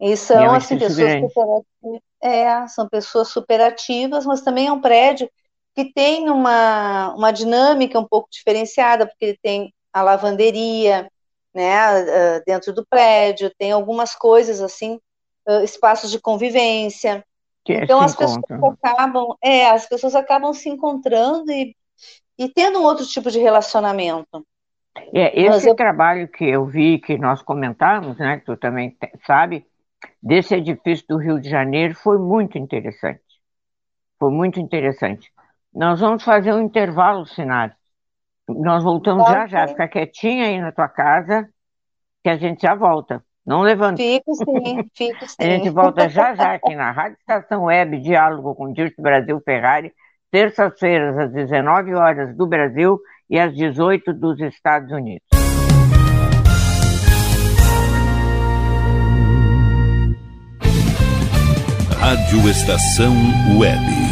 [0.00, 4.80] E são, e é assim, pessoas super, é, são pessoas superativas, mas também é um
[4.80, 5.30] prédio
[5.74, 11.10] que tem uma, uma dinâmica um pouco diferenciada, porque ele tem a lavanderia,
[11.54, 15.00] né, dentro do prédio, tem algumas coisas assim,
[15.62, 17.24] espaços de convivência.
[17.64, 18.42] Que então as pessoas
[18.82, 21.76] acabam, é, as pessoas acabam se encontrando e,
[22.38, 24.44] e tendo um outro tipo de relacionamento.
[25.14, 25.74] É, esse eu...
[25.74, 29.64] trabalho que eu vi, que nós comentamos, né, que tu também sabe,
[30.22, 33.22] desse edifício do Rio de Janeiro foi muito interessante.
[34.18, 35.32] Foi muito interessante.
[35.72, 37.76] Nós vamos fazer um intervalo, Sinara.
[38.58, 41.48] Nós voltamos já já, fica quietinha aí na tua casa,
[42.22, 43.22] que a gente já volta.
[43.44, 43.96] Não levanta.
[43.96, 45.36] Fico sim, fico sim.
[45.38, 49.92] a gente volta já já aqui na Rádio Estação Web Diálogo com Dirce Brasil Ferrari,
[50.30, 55.26] terças-feiras às 19 horas do Brasil e às 18 dos Estados Unidos.
[61.98, 63.14] Rádio Estação
[63.58, 64.11] Web.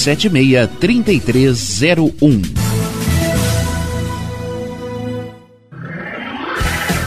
[0.01, 2.60] 3276-3301.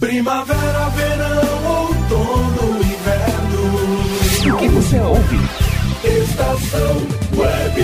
[0.00, 4.54] Primavera, verão, outono, inverno.
[4.54, 5.36] O que você ouve?
[6.04, 6.96] Estação
[7.34, 7.82] Web.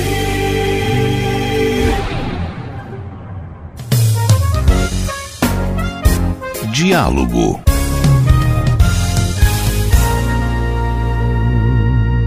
[6.73, 7.61] Diálogo.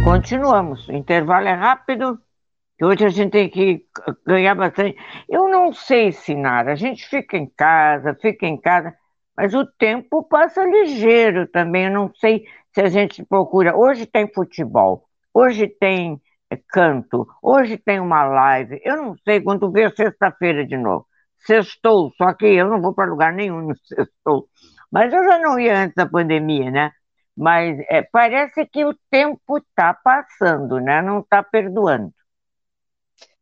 [0.04, 0.88] Continuamos.
[0.88, 2.20] O intervalo é rápido,
[2.78, 3.86] que hoje a gente tem que
[4.26, 4.98] ganhar bastante.
[5.30, 8.94] Eu não sei, Sinara, a gente fica em casa, fica em casa,
[9.36, 11.86] mas o tempo passa ligeiro também.
[11.86, 13.76] Eu não sei se a gente procura.
[13.76, 18.80] Hoje tem futebol, hoje tem eh, canto, hoje tem uma live.
[18.84, 21.08] Eu não sei quando vê sexta-feira de novo.
[21.46, 24.48] Sextou, só que eu não vou para lugar nenhum no sextou.
[24.92, 26.92] Mas eu já não ia antes da pandemia, né?
[27.36, 31.02] Mas é, parece que o tempo está passando, né?
[31.02, 32.14] Não está perdoando.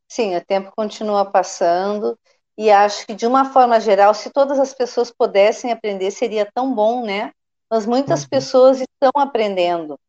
[0.08, 2.18] Sim, o tempo continua passando
[2.58, 6.74] e acho que de uma forma geral, se todas as pessoas pudessem aprender, seria tão
[6.74, 7.32] bom, né?
[7.70, 8.30] Mas muitas uhum.
[8.30, 10.00] pessoas estão aprendendo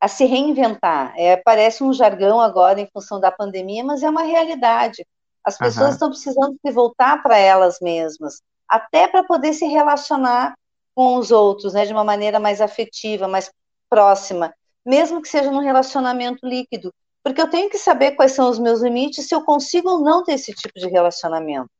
[0.00, 1.12] a se reinventar.
[1.16, 5.06] É, parece um jargão agora em função da pandemia, mas é uma realidade.
[5.44, 5.92] As pessoas uhum.
[5.92, 10.54] estão precisando se voltar para elas mesmas, até para poder se relacionar
[10.94, 13.50] com os outros, né, de uma maneira mais afetiva, mais
[13.88, 18.58] próxima, mesmo que seja num relacionamento líquido, porque eu tenho que saber quais são os
[18.58, 21.70] meus limites, se eu consigo ou não ter esse tipo de relacionamento.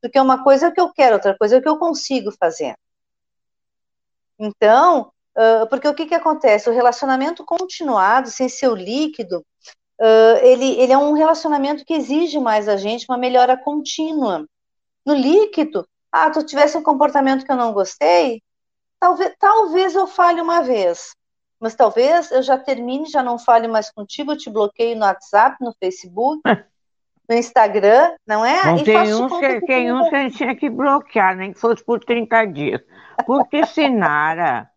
[0.00, 2.30] Porque uma coisa é o que eu quero, outra coisa é o que eu consigo
[2.32, 2.74] fazer.
[4.38, 5.10] Então,
[5.70, 6.68] porque o que, que acontece?
[6.68, 9.44] O relacionamento continuado, sem ser o líquido,
[10.42, 14.46] ele, ele é um relacionamento que exige mais a gente uma melhora contínua.
[15.04, 18.42] No líquido, ah, tu tivesse um comportamento que eu não gostei,
[18.98, 21.14] talvez, talvez eu fale uma vez,
[21.60, 25.56] mas talvez eu já termine, já não fale mais contigo, eu te bloqueio no WhatsApp,
[25.60, 26.40] no Facebook,
[27.28, 28.64] no Instagram, não é?
[28.64, 31.84] Não, tem uns que, tem uns que a gente tinha que bloquear, nem que fosse
[31.84, 32.80] por 30 dias.
[33.26, 34.68] Porque Sinara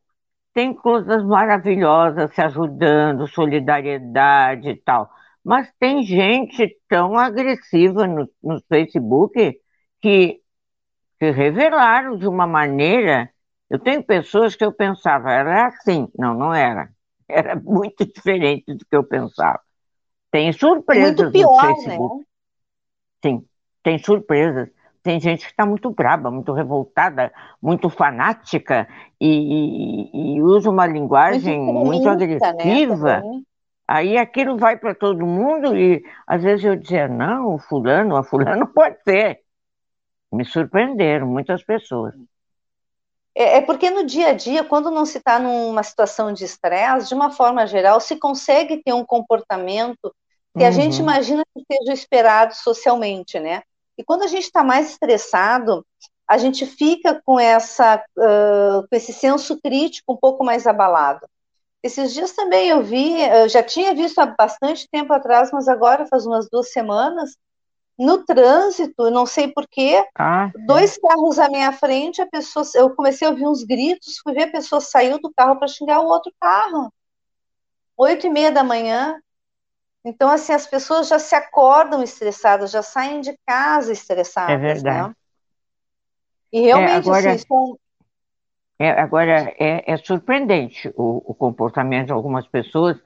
[0.53, 5.09] tem coisas maravilhosas se ajudando, solidariedade e tal.
[5.43, 9.59] Mas tem gente tão agressiva no, no Facebook
[10.01, 10.41] que,
[11.19, 13.29] que revelaram de uma maneira.
[13.69, 16.07] Eu tenho pessoas que eu pensava, era assim.
[16.17, 16.89] Não, não era.
[17.27, 19.62] Era muito diferente do que eu pensava.
[20.31, 22.19] Tem surpresas muito pior, no Facebook.
[22.19, 22.25] Né?
[23.23, 23.45] Sim,
[23.83, 24.69] tem surpresas.
[25.01, 28.87] Tem gente que está muito braba, muito revoltada, muito fanática
[29.19, 33.21] e, e, e usa uma linguagem muito, muito né, agressiva.
[33.21, 33.41] Né,
[33.87, 38.67] Aí aquilo vai para todo mundo e às vezes eu dizia, não, fulano, a fulano
[38.73, 39.39] pode ser.
[40.31, 42.13] Me surpreenderam muitas pessoas.
[43.33, 47.07] É, é porque no dia a dia, quando não se está numa situação de estresse,
[47.07, 50.13] de uma forma geral, se consegue ter um comportamento
[50.60, 51.03] que a gente Uhum.
[51.03, 53.63] imagina que seja esperado socialmente, né?
[53.97, 55.85] E quando a gente está mais estressado,
[56.27, 61.25] a gente fica com essa, uh, com esse senso crítico um pouco mais abalado.
[61.81, 66.05] Esses dias também eu vi, eu já tinha visto há bastante tempo atrás, mas agora
[66.07, 67.37] faz umas duas semanas,
[67.97, 73.27] no trânsito, não sei porquê, ah, dois carros à minha frente, a pessoa, eu comecei
[73.27, 76.33] a ouvir uns gritos, fui ver a pessoa saiu do carro para xingar o outro
[76.39, 76.91] carro.
[77.97, 79.19] Oito e meia da manhã.
[80.04, 85.10] Então, assim, as pessoas já se acordam estressadas, já saem de casa estressadas, é verdade.
[85.10, 85.13] né?
[86.54, 87.75] E realmente, É, agora- assim, são,
[88.87, 92.97] É, agora, é, é surpreendente o, o comportamento de algumas pessoas,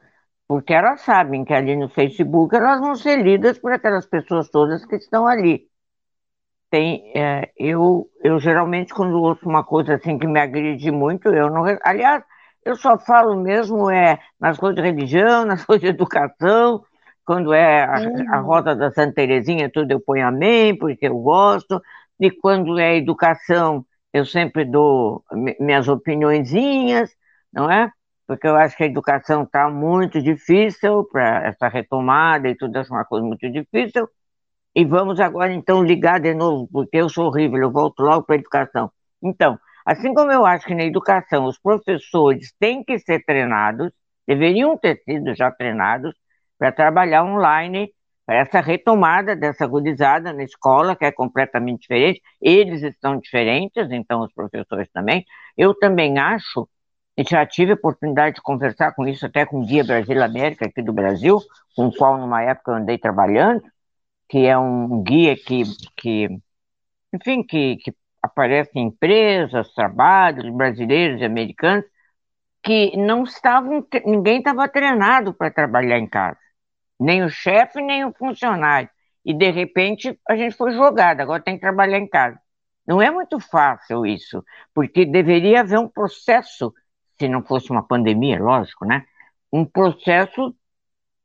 [0.48, 4.86] porque elas sabem que ali no Facebook elas vão ser lidas por aquelas pessoas todas
[4.86, 5.68] que estão ali.
[6.70, 11.50] Tem, é, eu, eu geralmente, quando ouço uma coisa assim que me agride muito, eu
[11.50, 11.64] não.
[11.84, 12.24] Aliás,
[12.66, 16.84] eu só falo mesmo é, nas coisas de religião, nas coisas de educação,
[17.26, 18.42] quando é a, a Uhum.
[18.42, 21.82] roda da Santa Terezinha, tudo eu ponho amém, porque eu gosto,
[22.20, 27.10] e quando é educação eu sempre dou mi- minhas opiniõezinhas,
[27.52, 27.92] não é?
[28.28, 32.94] Porque eu acho que a educação está muito difícil para essa retomada e tudo isso
[32.94, 34.08] é uma coisa muito difícil.
[34.76, 38.36] E vamos agora então ligar de novo, porque eu sou horrível, eu volto logo para
[38.36, 38.92] a educação.
[39.22, 43.92] Então, assim como eu acho que na educação os professores têm que ser treinados,
[44.28, 46.16] deveriam ter sido já treinados
[46.58, 47.94] para trabalhar online,
[48.26, 52.22] para essa retomada dessa gurizada na escola, que é completamente diferente.
[52.42, 55.26] Eles estão diferentes, então os professores também.
[55.58, 56.68] Eu também acho,
[57.18, 60.66] e já tive a oportunidade de conversar com isso até com o Guia Brasil América
[60.66, 61.40] aqui do Brasil,
[61.76, 63.62] com o qual numa época eu andei trabalhando,
[64.30, 65.64] que é um guia que,
[65.98, 66.30] que
[67.14, 67.94] enfim, que, que
[68.24, 71.86] aparece em empresas, trabalhos brasileiros e americanos,
[72.64, 76.40] que não estavam, ninguém estava treinado para trabalhar em casa
[77.00, 78.90] nem o chefe, nem o funcionário.
[79.26, 82.40] E de repente a gente foi jogado, agora tem que trabalhar em casa.
[82.88, 84.44] Não é muito fácil isso,
[84.74, 86.74] porque deveria haver um processo,
[87.18, 89.06] se não fosse uma pandemia, lógico, né?
[89.52, 90.56] Um processo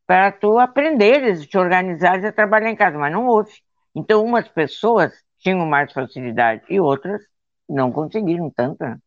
[0.06, 3.52] para tu aprenderes, te organizares a trabalhar em casa, mas não houve.
[3.94, 7.22] Então, umas pessoas tinham mais facilidade e outras
[7.68, 8.98] não conseguiram tanto, né?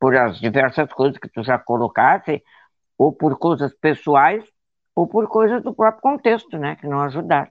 [0.00, 2.42] por as diversas coisas que tu já colocaste,
[2.98, 4.44] ou por coisas pessoais,
[4.94, 7.50] ou por coisas do próprio contexto, né, que não ajudaram.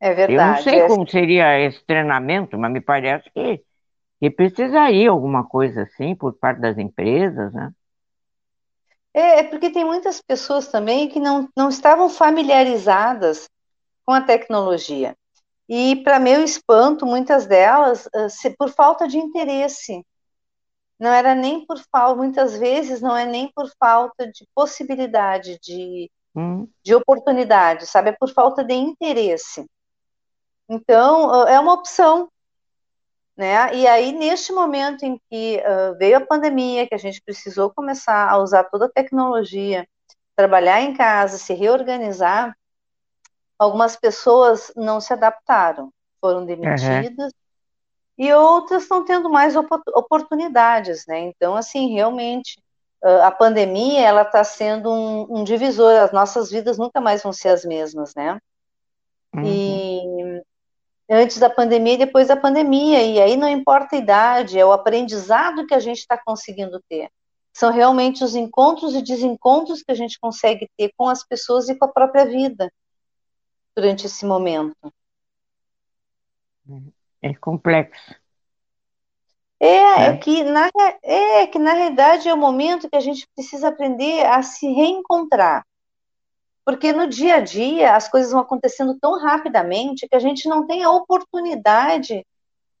[0.00, 0.42] é Eu verdade.
[0.42, 3.62] não sei é- como seria esse treinamento, mas me parece que,
[4.20, 7.72] que precisaria alguma coisa assim por parte das empresas, né?
[9.12, 13.48] É, é porque tem muitas pessoas também que não, não estavam familiarizadas
[14.06, 15.14] com a tecnologia.
[15.68, 20.04] E, para meu espanto, muitas delas, ah, se- por falta de interesse.
[20.98, 26.10] Não era nem por falta, muitas vezes não é nem por falta de possibilidade, de,
[26.34, 28.10] Hum, de oportunidade, sabe?
[28.10, 29.66] É por falta de interesse.
[30.68, 32.28] Então, ah, é uma opção,
[33.36, 33.74] né?
[33.76, 38.28] E aí, neste momento em que ah, veio a pandemia, que a gente precisou começar
[38.30, 39.86] a usar toda a tecnologia,
[40.36, 42.56] trabalhar em casa, se reorganizar,
[43.58, 47.32] algumas pessoas não se adaptaram, foram demitidas,
[48.16, 51.20] e outras estão tendo mais opo- oportunidades, né?
[51.20, 52.62] Então, assim, realmente,
[53.22, 57.48] a pandemia, ela está sendo um, um divisor, as nossas vidas nunca mais vão ser
[57.48, 58.40] as mesmas, né?
[59.34, 59.42] uhum.
[59.44, 60.42] E
[61.10, 64.72] antes da pandemia e depois da pandemia, e aí não importa a idade, é o
[64.72, 67.10] aprendizado que a gente está conseguindo ter.
[67.52, 71.74] São realmente os encontros e desencontros que a gente consegue ter com as pessoas e
[71.74, 72.72] com a própria vida
[73.76, 74.92] durante esse momento.
[77.20, 78.14] É complexo.
[79.60, 80.06] É, É.
[80.06, 80.70] é que na,
[81.02, 85.64] é que na realidade é o momento que a gente precisa aprender a se reencontrar.
[86.64, 90.66] Porque no dia a dia as coisas vão acontecendo tão rapidamente que a gente não
[90.66, 92.26] tem a oportunidade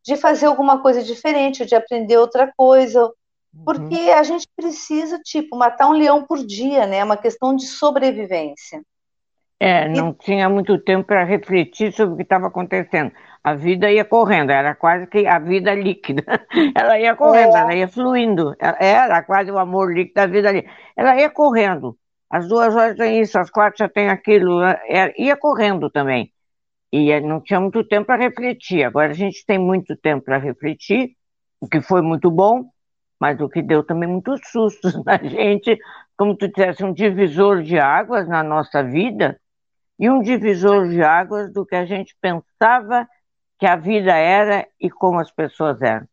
[0.02, 3.10] de fazer alguma coisa diferente, de aprender outra coisa,
[3.64, 6.98] porque a gente precisa, tipo, matar um leão por dia, né?
[6.98, 8.82] É uma questão de sobrevivência.
[9.60, 13.12] É, não tinha muito tempo para refletir sobre o que estava acontecendo.
[13.42, 16.22] A vida ia correndo, era quase que a vida líquida.
[16.74, 17.60] Ela ia correndo, É.
[17.60, 18.54] ela ia fluindo.
[18.58, 20.66] Era quase o amor líquido da vida ali.
[20.96, 21.96] Ela ia correndo.
[22.30, 24.62] Às duas horas tem isso, às quatro já tem aquilo.
[24.62, 26.32] É, ia correndo também.
[26.92, 28.84] E eh, não tinha muito tempo para refletir.
[28.84, 31.16] Agora a gente tem muito tempo para refletir,
[31.60, 32.64] o que foi muito bom,
[33.20, 35.78] mas o que deu também muitos sustos na gente,
[36.16, 39.38] como tu dissesse, um divisor de águas na nossa vida
[39.98, 43.08] e um divisor de águas do que a gente pensava
[43.58, 46.08] que a vida era e como as pessoas eram.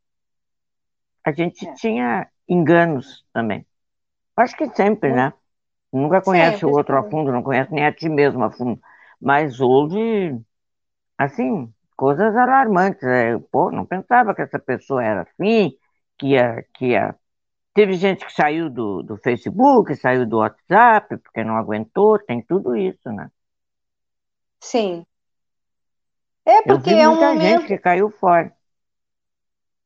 [1.23, 1.73] A gente é.
[1.73, 3.65] tinha enganos também.
[4.36, 5.34] Acho que sempre, né?
[5.91, 8.79] Nunca conhece sempre, o outro a fundo, não conhece nem a ti mesmo a fundo.
[9.19, 10.39] Mas houve,
[11.17, 13.03] assim, coisas alarmantes.
[13.03, 15.73] É, pô, não pensava que essa pessoa era assim,
[16.17, 17.15] que ia, que ia.
[17.73, 22.75] Teve gente que saiu do, do Facebook, saiu do WhatsApp, porque não aguentou, tem tudo
[22.75, 23.29] isso, né?
[24.62, 25.05] Sim.
[26.45, 27.62] É porque vi é um muita momento.
[27.62, 28.55] gente que caiu fora.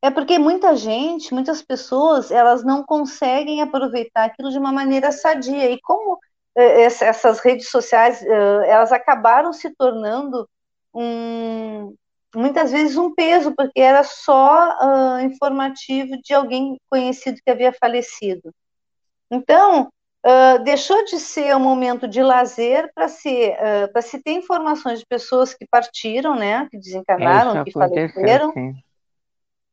[0.01, 5.71] É porque muita gente, muitas pessoas, elas não conseguem aproveitar aquilo de uma maneira sadia.
[5.71, 6.19] E como
[6.55, 10.47] eh, essas redes sociais, eh, elas acabaram se tornando
[10.93, 11.95] um,
[12.36, 18.53] muitas vezes um peso, porque era só uh, informativo de alguém conhecido que havia falecido.
[19.32, 19.91] Então,
[20.26, 24.99] uh, deixou de ser um momento de lazer para se, uh, para se ter informações
[24.99, 28.76] de pessoas que partiram, né, que desencarnaram, que faleceram, sim.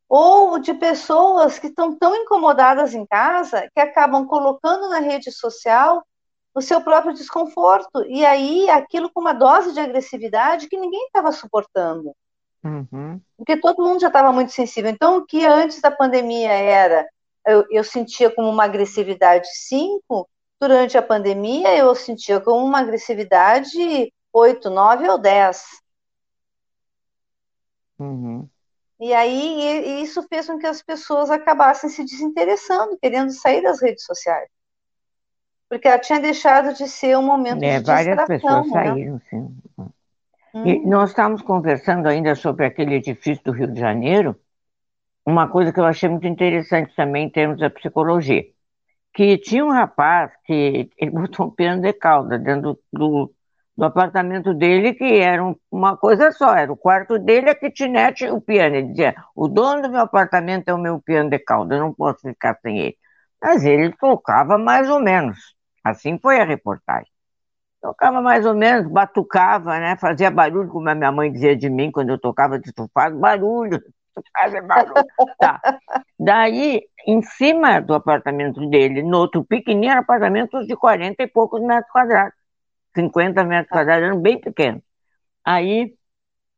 [0.09, 6.05] ou de pessoas que estão tão incomodadas em casa que acabam colocando na rede social
[6.55, 11.32] o seu próprio desconforto, e aí aquilo com uma dose de agressividade que ninguém estava
[11.32, 12.14] suportando.
[12.62, 13.18] Uhum.
[13.38, 14.90] Porque todo mundo já estava muito sensível.
[14.90, 17.09] Então, o que antes da pandemia era,
[17.46, 20.28] eu, eu sentia como uma agressividade 5,
[20.62, 25.64] durante a pandemia eu sentia como uma agressividade 8, 9 ou 10.
[27.98, 28.48] Uhum.
[29.00, 33.82] E aí e, isso fez com que as pessoas acabassem se desinteressando, querendo sair das
[33.82, 34.48] redes sociais.
[35.68, 38.62] Porque ela tinha deixado de ser um momento é, de várias distração.
[38.62, 38.84] pessoas né?
[38.84, 39.56] saíram, sim.
[40.64, 40.88] E Hum.
[40.88, 44.38] nós estávamos conversando ainda sobre aquele edifício do Rio de Janeiro,
[45.26, 48.44] uma coisa que eu achei muito interessante também em termos da psicologia,
[49.14, 53.32] que tinha um rapaz que ele botou um piano de cauda dentro do,
[53.76, 58.24] do apartamento dele, que era um- uma coisa só, era o quarto dele, a kitnet
[58.24, 58.76] e o piano.
[58.76, 61.94] Ele dizia, o dono do meu apartamento é o meu piano de cauda, eu não
[61.94, 62.96] posso ficar sem ele.
[63.42, 65.38] Mas ele tocava mais ou menos,
[65.84, 67.10] assim foi a reportagem.
[67.80, 69.96] Tocava mais ou menos, batucava, né?
[69.96, 73.80] Fazia barulho, como a minha mãe dizia de mim quando eu tocava de faz barulho.
[75.38, 75.60] Tá.
[76.18, 81.60] Daí, em cima do apartamento dele, no outro pequenininho, era apartamento de 40 e poucos
[81.62, 82.34] metros quadrados.
[82.94, 84.82] 50 metros quadrados, eram bem pequenos.
[85.44, 85.94] Aí,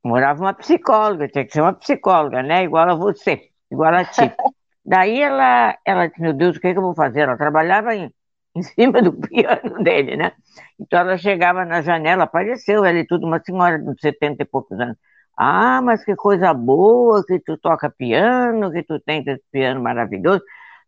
[0.05, 2.65] morava uma psicóloga, tinha que ser uma psicóloga, né?
[2.65, 4.23] Igual a você, igual a ti.
[4.85, 7.23] Daí ela, ela disse, meu Deus, o que, é que eu vou fazer?
[7.23, 8.13] Ela trabalhava em,
[8.55, 10.33] em cima do piano dele, né?
[10.79, 14.47] Então ela chegava na janela, apareceu ela e tudo, uma senhora de uns 70 e
[14.47, 14.97] poucos anos.
[15.37, 20.43] Ah, mas que coisa boa que tu toca piano, que tu tens esse piano maravilhoso.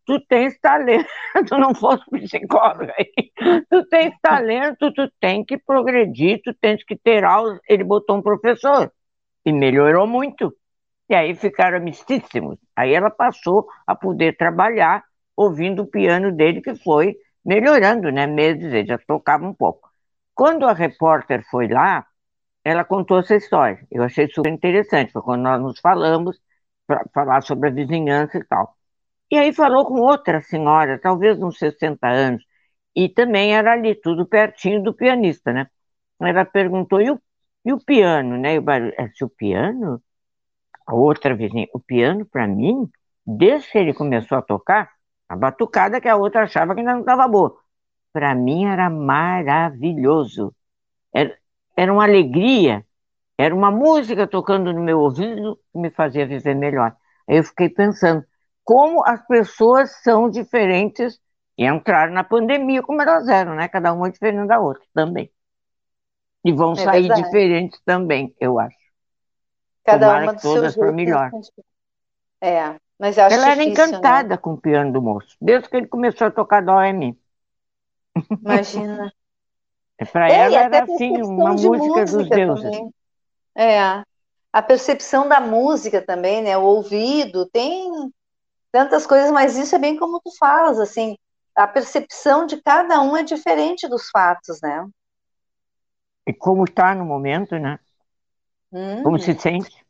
[0.06, 1.08] Tu tens talento,
[1.58, 3.32] não fosse psicóloga aí.
[3.68, 7.58] Tu tens talento, tu tem que progredir, tu tens que ter aulas.
[7.68, 8.92] Ele botou um professor
[9.44, 10.54] e melhorou muito.
[11.08, 12.58] E aí ficaram amicíssimos.
[12.76, 15.04] Aí ela passou a poder trabalhar
[15.36, 18.26] ouvindo o piano dele, que foi melhorando, né?
[18.26, 19.88] Meses, ele já tocava um pouco.
[20.34, 22.06] Quando a repórter foi lá,
[22.70, 23.86] ela contou essa história.
[23.90, 26.40] Eu achei super interessante, foi quando nós nos falamos
[26.86, 28.76] para falar sobre a vizinhança e tal.
[29.30, 32.44] E aí falou com outra senhora, talvez uns 60 anos,
[32.96, 35.68] e também era ali, tudo pertinho do pianista, né?
[36.20, 37.20] Ela perguntou, e o,
[37.64, 38.54] e o piano, né?
[38.54, 40.02] E o barulho, "É, se o piano?
[40.86, 42.88] A outra vizinha, o piano para mim,
[43.26, 44.92] desde que ele começou a tocar,
[45.28, 47.58] a batucada que a outra achava que ainda não estava boa.
[48.12, 50.54] Para mim era maravilhoso.
[51.14, 51.36] Era,
[51.76, 52.84] era uma alegria,
[53.38, 56.96] era uma música tocando no meu ouvido que me fazia viver melhor.
[57.28, 58.24] Aí eu fiquei pensando,
[58.64, 61.20] como as pessoas são diferentes
[61.58, 63.68] e entraram na pandemia como elas eram, né?
[63.68, 65.30] Cada uma é diferente da outra também.
[66.42, 67.12] E vão É sair verdade.
[67.12, 68.78] diferentes também, eu acho.
[69.84, 70.92] Cada Tomara uma do seu todas para jeito.
[70.92, 71.34] melhor.
[72.40, 74.26] É, mas acho Ela era difícil, né?
[74.26, 77.18] encantada com o piano do moço, desde que ele começou a tocar dó em mim.
[78.42, 79.12] Imagina.
[80.12, 82.72] Para É, ela era assim, percepção uma de música dos música deuses.
[82.72, 82.90] também.
[83.56, 83.80] É,
[84.52, 86.58] a percepção da música também, né?
[86.58, 87.90] O ouvido, tem
[88.72, 91.16] tantas coisas, mas isso é bem como tu falas, assim,
[91.56, 94.86] a percepção de cada um é diferente dos fatos, né?
[96.30, 97.72] E como está no momento, né?
[99.02, 99.24] Como Hum.
[99.24, 99.86] se sente.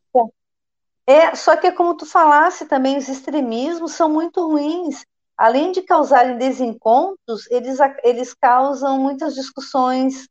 [1.06, 5.04] É, só que é como tu falasse também, os extremismos são muito ruins.
[5.36, 10.28] Além de causarem desencontros, eles, eles causam muitas discussões,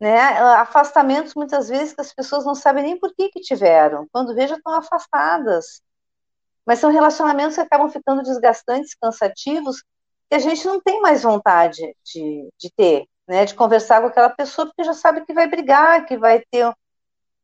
[0.00, 0.18] né?
[0.54, 4.06] Afastamentos muitas vezes que as pessoas não sabem nem por que que tiveram.
[4.12, 5.80] Quando vejam, estão afastadas.
[6.66, 9.82] Mas são relacionamentos que acabam ficando desgastantes, cansativos,
[10.28, 13.44] que a gente não tem mais vontade de, de ter, né?
[13.44, 16.72] De conversar com aquela pessoa, porque já sabe que vai brigar, que vai ter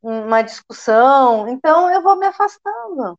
[0.03, 3.19] uma discussão, então eu vou me afastando.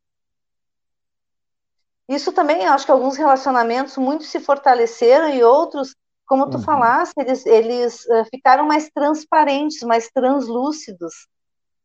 [2.10, 5.96] Isso também, acho que alguns relacionamentos muito se fortaleceram e outros,
[6.26, 6.64] como tu uhum.
[6.64, 11.28] falaste, eles, eles uh, ficaram mais transparentes, mais translúcidos.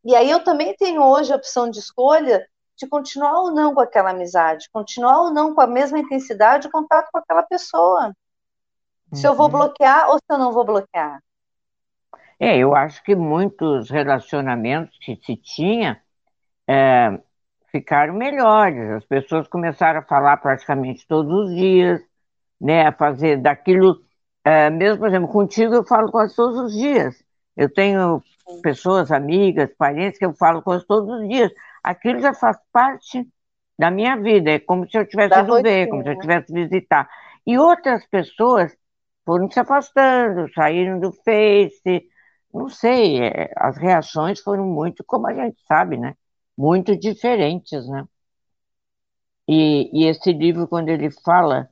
[0.03, 3.81] E aí eu também tenho hoje a opção de escolha de continuar ou não com
[3.83, 8.07] aquela amizade, continuar ou não com a mesma intensidade de contato com aquela pessoa.
[9.12, 9.16] Uhum.
[9.18, 9.53] Se eu vou uhum.
[9.53, 11.20] bloquear ou se eu não vou bloquear.
[12.41, 16.03] É, eu acho que muitos relacionamentos que se tinha
[16.66, 17.20] é,
[17.75, 18.89] ficaram melhores.
[18.91, 22.01] As pessoas começaram a falar praticamente todos os dias,
[22.61, 23.99] né, a fazer daquilo.
[24.45, 27.16] É, mesmo, por exemplo, contigo eu falo quase todos os dias.
[27.57, 28.22] Eu tenho
[28.62, 31.51] pessoas, amigas, parentes que eu falo quase todos os dias.
[31.83, 33.27] Aquilo já faz parte
[33.77, 34.53] da minha vida.
[34.53, 37.09] É como se eu tivesse ido ver, como se eu tivesse visitar.
[37.45, 38.77] E outras pessoas
[39.25, 42.09] foram se afastando, saíram do Face,
[42.53, 46.14] não sei, é, as reações foram muito, como a gente sabe, né?
[46.57, 48.09] Muito diferentes, né?
[49.48, 51.68] E, e esse livro, quando ele fala,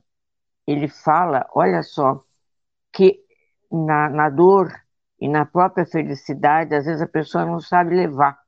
[0.67, 2.23] ele fala, olha só,
[2.93, 3.21] que
[3.71, 4.71] na, na dor
[5.19, 8.39] e na própria felicidade, às vezes a pessoa não sabe levar.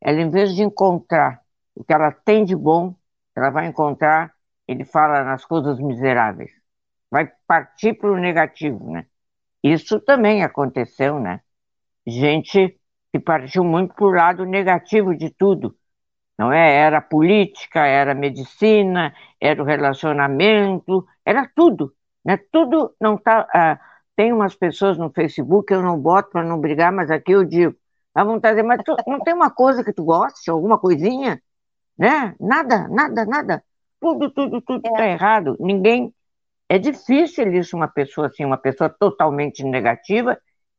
[0.00, 1.42] Ela, em vez de encontrar
[1.74, 2.94] o que ela tem de bom,
[3.36, 4.34] ela vai encontrar,
[4.68, 6.52] ele fala nas coisas miseráveis.
[7.10, 9.06] Vai partir para o negativo, né?
[9.64, 11.40] Isso também aconteceu, né?
[12.06, 12.78] gente
[13.12, 15.76] que partiu muito para o lado negativo de tudo.
[16.38, 16.76] Não é?
[16.76, 21.94] Era política, era medicina, era o relacionamento, era tudo.
[22.24, 22.38] Né?
[22.50, 23.46] Tudo não está.
[23.54, 23.78] Ah,
[24.16, 27.44] tem umas pessoas no Facebook que eu não boto para não brigar, mas aqui eu
[27.44, 27.76] digo.
[28.14, 31.42] Dá vontade mas tu, não tem uma coisa que tu goste, alguma coisinha?
[31.98, 32.34] Né?
[32.40, 33.64] Nada, nada, nada.
[34.00, 35.12] Tudo, tudo, tudo está é.
[35.12, 35.56] errado.
[35.60, 36.14] Ninguém.
[36.68, 40.38] É difícil isso, uma pessoa assim, uma pessoa totalmente negativa,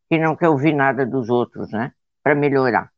[0.10, 1.92] que não quer ouvir nada dos outros, né?
[2.24, 2.92] Para melhorar.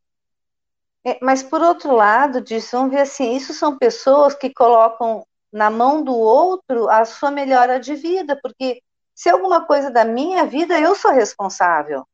[1.08, 5.70] É, mas por outro lado, disso, vamos ver assim, isso são pessoas que colocam na
[5.70, 8.84] mão do outro a sua melhora de vida, porque
[9.16, 12.06] se alguma coisa da minha vida, eu sou responsável.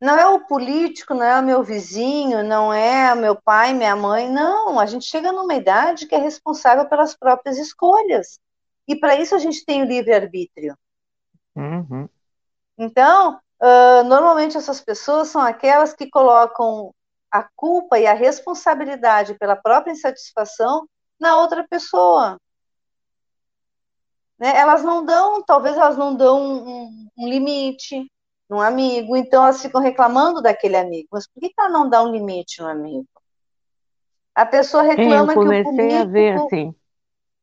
[0.00, 3.94] Não é o político, não é o meu vizinho, não é o meu pai, minha
[3.94, 4.80] mãe, não.
[4.80, 8.40] A gente chega numa idade que é responsável pelas próprias escolhas.
[8.88, 10.76] E para isso a gente tem o livre-arbítrio.
[11.54, 12.08] Uhum.
[12.76, 16.94] Então, Uh, normalmente essas pessoas são aquelas que colocam
[17.30, 20.88] a culpa e a responsabilidade pela própria insatisfação
[21.20, 22.38] na outra pessoa.
[24.38, 24.56] Né?
[24.56, 28.10] Elas não dão, talvez elas não dão um, um, limite
[28.48, 31.08] num amigo, então elas ficam reclamando daquele amigo.
[31.12, 33.06] Mas por que, ela não dá um limite no amigo?
[34.34, 35.70] A pessoa reclama que o político...
[35.70, 36.74] Eu comecei a ver assim.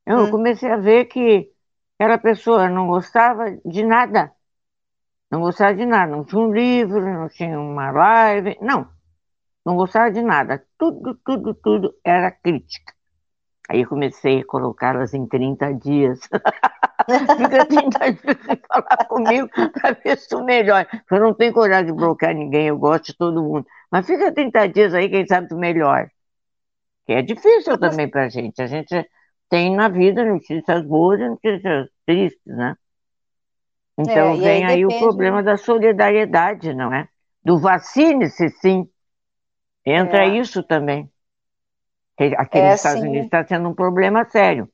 [0.06, 0.32] Eu hum.
[0.32, 1.52] comecei a ver que
[2.00, 4.36] aquela pessoa não gostava de nada
[5.30, 8.88] não gostava de nada, não tinha um livro, não tinha uma live, não.
[9.66, 10.64] Não gostava de nada.
[10.78, 12.94] Tudo, tudo, tudo era crítica.
[13.70, 16.20] Aí eu comecei a colocá-las em 30 dias.
[17.38, 20.88] Fica 30 dias sem falar comigo para ver se tu melhora.
[21.10, 23.66] Eu não tenho coragem de bloquear ninguém, eu gosto de todo mundo.
[23.92, 26.10] Mas fica 30 dias aí, quem sabe tu melhora.
[27.06, 28.62] Que é difícil também para a gente.
[28.62, 29.08] A gente
[29.50, 32.76] tem na vida notícias boas e notícias tristes, né?
[33.98, 37.08] Então é, vem aí, aí o problema da solidariedade, não é?
[37.44, 38.88] Do vacine-se, sim.
[39.86, 40.38] Entra é.
[40.38, 41.10] isso também.
[42.38, 43.08] Aqui é, nos Estados sim.
[43.10, 44.70] Unidos está sendo um problema sério,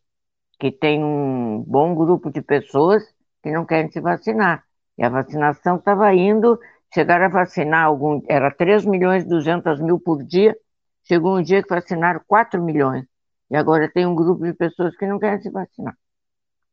[0.59, 3.03] que tem um bom grupo de pessoas
[3.41, 4.63] que não querem se vacinar.
[4.97, 6.59] E a vacinação estava indo,
[6.93, 10.55] chegaram a vacinar algum, era 3 milhões e 200 mil por dia,
[11.03, 13.05] chegou um dia que vacinaram 4 milhões.
[13.49, 15.97] E agora tem um grupo de pessoas que não querem se vacinar.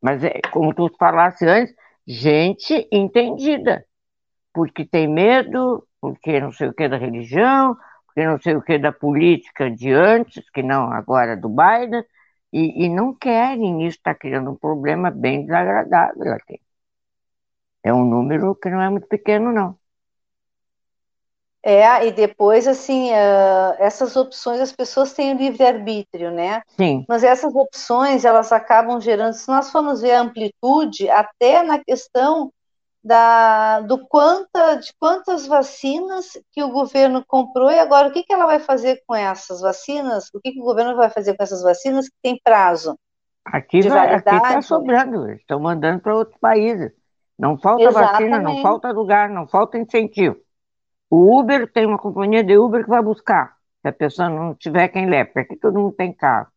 [0.01, 1.74] Mas, é, como tu falasse antes,
[2.07, 3.84] gente entendida,
[4.53, 7.76] porque tem medo, porque não sei o que da religião,
[8.19, 12.03] porque não sei o que da política de antes, que não agora do Biden,
[12.53, 16.61] e, e não querem, isso está criando um problema bem desagradável aqui.
[17.81, 19.79] É um número que não é muito pequeno, não.
[21.62, 26.62] É, e depois, assim, uh, essas opções, as pessoas têm o livre-arbítrio, né?
[26.77, 27.05] Sim.
[27.09, 32.53] Mas essas opções, elas acabam gerando, se nós formos ver a amplitude, até na questão
[33.09, 38.35] da, do quanta, de quantas vacinas que o governo comprou e agora o que, que
[38.35, 40.29] ela vai fazer com essas vacinas?
[40.35, 42.99] O que, que o governo vai fazer com essas vacinas que tem prazo?
[43.47, 46.93] Aqui está sobrando, estão mandando para outros países.
[47.39, 48.31] Não falta Exatamente.
[48.31, 50.37] vacina, não falta lugar, não falta incentivo.
[51.09, 54.89] O Uber tem uma companhia de Uber que vai buscar, se a pessoa não tiver
[54.89, 56.49] quem leve, porque aqui todo mundo tem carro.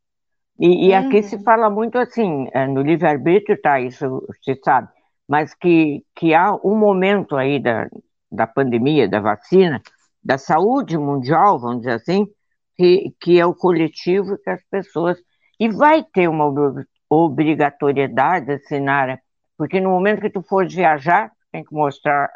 [0.60, 1.44] E, e aqui se uhum.
[1.44, 4.90] fala muito assim, é, no livre-arbítrio, tá, isso se sabe,
[5.32, 7.88] mas que, que há um momento aí da,
[8.30, 9.82] da pandemia, da vacina,
[10.22, 12.28] da saúde mundial, vamos dizer assim,
[12.76, 15.18] que, que é o coletivo que as pessoas.
[15.58, 16.52] E vai ter uma
[17.10, 19.22] obrigatoriedade, Sinara,
[19.58, 22.30] porque no momento que tu for viajar, tem que mostrar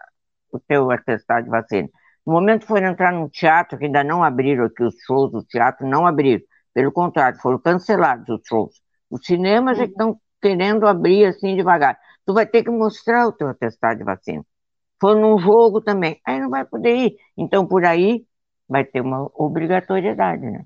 [0.50, 1.90] o teu atestado de vacina.
[2.26, 5.44] No momento que for entrar num teatro, que ainda não abriram aqui os shows do
[5.44, 6.46] teatro, não abriram.
[6.74, 8.82] Pelo contrário, foram cancelados os shows.
[9.12, 12.00] Os cinemas é que estão querendo abrir assim devagar.
[12.26, 14.44] Tu vai ter que mostrar o teu atestado de vacina.
[15.00, 17.18] For num jogo também, aí não vai poder ir.
[17.38, 18.26] Então, por aí,
[18.68, 20.66] vai ter uma obrigatoriedade, né?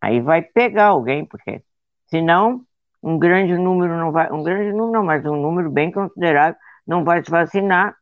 [0.00, 1.62] Aí vai pegar alguém, porque
[2.08, 2.64] senão
[3.02, 7.04] um grande número não vai, um grande número não, mas um número bem considerável não
[7.04, 7.96] vai se vacinar,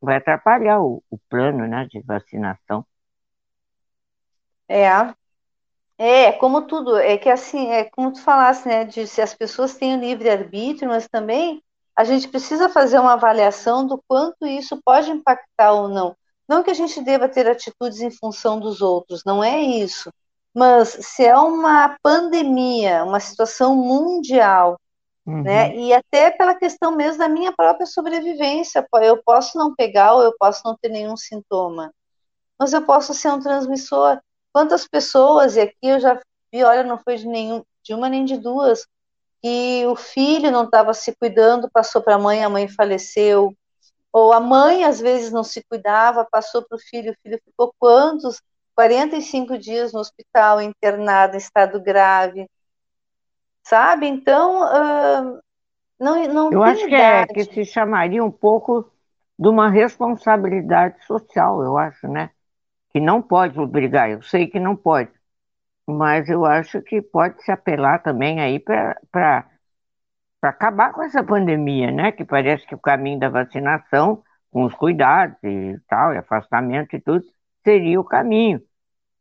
[0.00, 2.84] vai atrapalhar o, o plano, né, de vacinação.
[4.68, 4.86] É,
[5.96, 9.76] é, como tudo, é que assim, é como tu falasse, né, de se as pessoas
[9.76, 11.62] têm o livre-arbítrio, mas também
[11.98, 16.14] a gente precisa fazer uma avaliação do quanto isso pode impactar ou não.
[16.48, 20.08] Não que a gente deva ter atitudes em função dos outros, não é isso.
[20.54, 24.78] Mas se é uma pandemia, uma situação mundial,
[25.26, 25.42] uhum.
[25.42, 25.76] né?
[25.76, 30.32] E até pela questão mesmo da minha própria sobrevivência, eu posso não pegar ou eu
[30.38, 31.92] posso não ter nenhum sintoma,
[32.56, 34.20] mas eu posso ser um transmissor.
[34.52, 36.14] Quantas pessoas, e aqui eu já
[36.52, 38.86] vi, olha, não foi de nenhum, de uma nem de duas,
[39.42, 43.54] que o filho não estava se cuidando, passou para a mãe, a mãe faleceu,
[44.12, 47.72] ou a mãe às vezes não se cuidava, passou para o filho, o filho ficou
[47.78, 48.40] quantos?
[48.74, 52.48] 45 dias no hospital, internado em estado grave.
[53.64, 54.06] Sabe?
[54.06, 55.40] Então, uh,
[55.98, 58.90] não, não Eu acho que, é, que se chamaria um pouco
[59.38, 62.30] de uma responsabilidade social, eu acho, né?
[62.90, 65.10] Que não pode obrigar, eu sei que não pode,
[65.88, 69.46] mas eu acho que pode se apelar também aí para
[70.42, 72.12] acabar com essa pandemia, né?
[72.12, 77.00] Que parece que o caminho da vacinação, com os cuidados e tal, e afastamento e
[77.00, 77.24] tudo,
[77.64, 78.60] seria o caminho,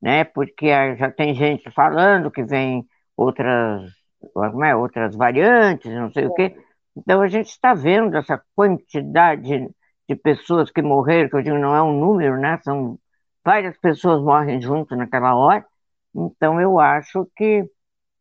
[0.01, 0.23] né?
[0.25, 3.89] Porque já tem gente falando que vem outras,
[4.33, 6.55] como é, outras variantes, não sei o quê.
[6.95, 9.69] Então a gente está vendo essa quantidade
[10.09, 12.59] de pessoas que morreram, que eu digo não é um número, né?
[12.63, 12.99] São
[13.45, 15.65] várias pessoas morrem junto naquela hora.
[16.17, 17.69] Então eu acho que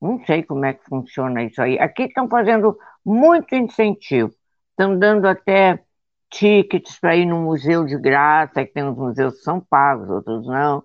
[0.01, 1.78] não sei como é que funciona isso aí.
[1.78, 4.32] Aqui estão fazendo muito incentivo.
[4.70, 5.82] Estão dando até
[6.30, 10.47] tickets para ir no museu de graça, que tem uns museus que são pagos, outros
[10.47, 10.84] não.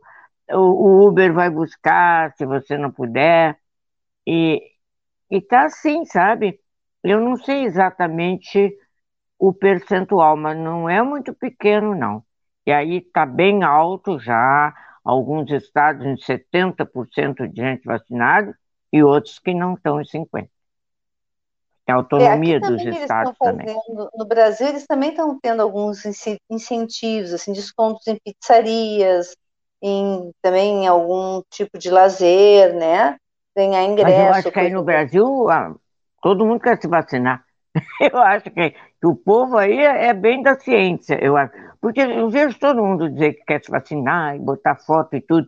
[0.51, 3.57] O, Uber vai buscar se você não puder.
[4.27, 4.61] E
[5.31, 6.59] está assim, sabe?
[7.03, 8.73] Eu não sei exatamente
[9.39, 12.23] o percentual, mas não é muito pequeno, não.
[12.65, 14.73] E aí está bem alto já,
[15.03, 18.55] alguns estados em 70% de gente vacinada,
[18.91, 20.49] e outros que não estão em 50%.
[21.87, 23.75] É a autonomia é, dos estados também.
[24.15, 26.03] no Brasil, eles também estão tendo alguns
[26.49, 29.35] incentivos, assim, descontos em pizzarias,
[29.81, 33.17] em, também em algum tipo de lazer, né?
[33.55, 34.17] Ganhar ingresso.
[34.17, 35.75] Mas eu acho que aí no Brasil, ah,
[36.21, 37.43] todo mundo quer se vacinar.
[38.13, 41.51] Eu acho que, que o povo aí é, é bem da ciência, eu acho.
[41.81, 45.47] Porque eu vejo todo mundo dizer que quer se vacinar e botar foto e tudo.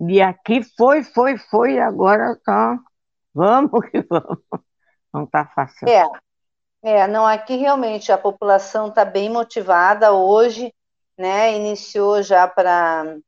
[0.00, 2.78] E aqui foi, foi, foi, agora tá.
[3.34, 4.38] Vamos que vamos.
[5.12, 5.86] Não tá fácil.
[5.86, 6.06] É,
[6.82, 10.72] é não, aqui realmente a população está bem motivada hoje,
[11.18, 11.54] né?
[11.54, 13.18] Iniciou já para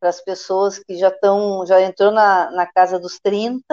[0.00, 3.64] as pessoas que já estão, já entrou na, na casa dos 30.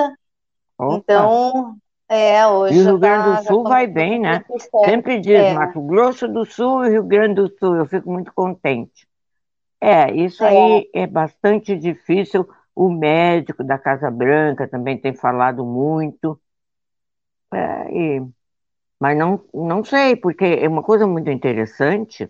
[0.75, 0.95] Opa.
[0.95, 1.77] Então,
[2.09, 2.75] é, hoje.
[2.75, 4.43] E o Rio Grande tá, do Sul vai bem, né?
[4.83, 5.53] Sempre diz é.
[5.53, 7.75] Mato Grosso do Sul e Rio Grande do Sul.
[7.75, 9.07] Eu fico muito contente.
[9.79, 10.47] É, isso é.
[10.47, 12.49] aí é bastante difícil.
[12.75, 16.39] O médico da Casa Branca também tem falado muito.
[17.53, 18.27] É, e,
[18.99, 22.27] mas não, não sei, porque é uma coisa muito interessante,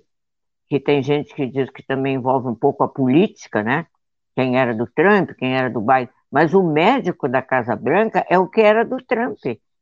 [0.67, 3.87] que tem gente que diz que também envolve um pouco a política, né?
[4.35, 6.09] Quem era do Trump, quem era do Biden.
[6.29, 9.39] Mas o médico da Casa Branca é o que era do Trump.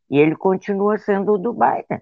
[0.10, 2.01] E ele continua sendo o do Biden.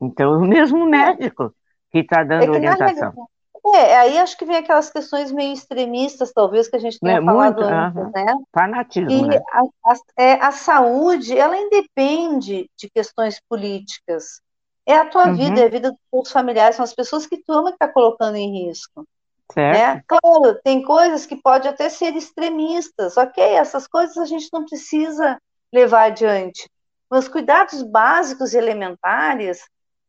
[0.00, 1.54] Então, o mesmo médico
[1.90, 3.28] que está dando é que, orientação.
[3.74, 7.24] É, aí acho que vem aquelas questões meio extremistas, talvez, que a gente tenha é,
[7.24, 8.12] falado muito, antes, uh -huh.
[8.12, 8.34] né?
[8.52, 9.40] Fanatismo, e né?
[9.52, 14.40] a, a, é, a, saúde, ela independe de questões políticas.
[14.84, 15.36] É a tua uhum.
[15.36, 17.86] vida, é a vida dos teus familiares, são as pessoas que tu ama que está
[17.86, 19.06] colocando em risco.
[19.52, 19.78] Certo.
[19.78, 20.02] Né?
[20.08, 23.44] Claro, tem coisas que podem até ser extremistas, ok?
[23.44, 25.38] Essas coisas a gente não precisa
[25.72, 26.68] levar adiante.
[27.10, 29.64] Mas cuidados básicos e elementares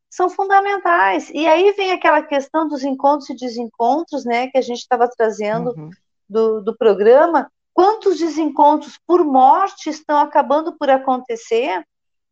[0.09, 1.30] são fundamentais.
[1.34, 5.74] E aí vem aquela questão dos encontros e desencontros, né, que a gente estava trazendo
[5.76, 5.89] uhum.
[6.30, 7.51] do, do programa.
[7.74, 11.84] Quantos desencontros por morte estão acabando por acontecer?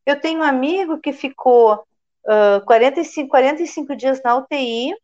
[0.06, 1.84] Eu tenho um amigo que ficou
[2.26, 5.02] uh, 45, 45 dias na UTI, está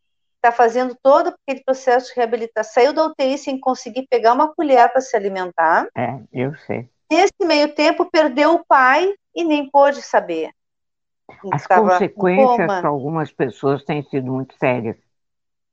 [0.48, 4.90] está fazendo todo aquele processo de reabilitação, saiu da UTI sem conseguir pegar uma colher
[4.92, 5.88] para se alimentar.
[5.96, 6.90] É, eu sei.
[7.10, 10.52] Nesse meio tempo, perdeu o pai e nem pôde saber.
[11.52, 14.98] As consequências para algumas pessoas têm sido muito sérias.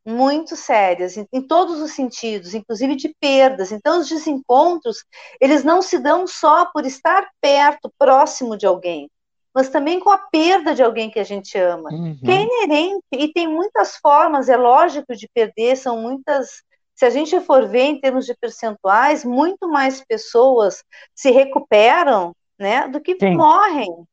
[0.06, 3.72] Muito sérias, em, em, todos os sentidos, inclusive de perdas.
[3.72, 4.98] Então, os desencontros,
[5.40, 9.08] eles não se dão só por estar perto, próximo de alguém,
[9.54, 12.18] mas também com a perda de alguém que a gente ama, uhum.
[12.22, 16.62] que é inerente, e tem muitas formas, é lógico, de perder, são muitas.
[16.94, 20.84] Se a gente for ver em termos de percentuais, muito mais pessoas
[21.14, 23.36] se recuperam né, do que Sim.
[23.36, 24.06] morrem.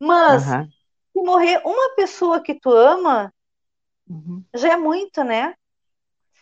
[0.00, 0.68] Mas uhum.
[1.12, 3.32] se morrer uma pessoa que tu ama,
[4.08, 4.42] uhum.
[4.54, 5.54] já é muito, né?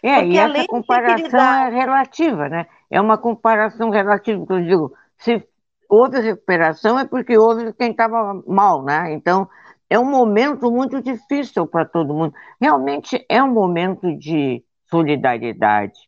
[0.03, 2.67] É, Porque e essa comparação é relativa, né?
[2.91, 5.47] É uma comparação relativa, que eu digo, se
[5.89, 9.13] houve recuperação é porque houve quem estava mal, né?
[9.13, 9.49] Então,
[9.89, 12.35] é um momento muito difícil para todo mundo.
[12.61, 15.99] Realmente é um momento de solidariedade.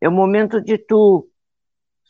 [0.00, 1.28] É um momento de tu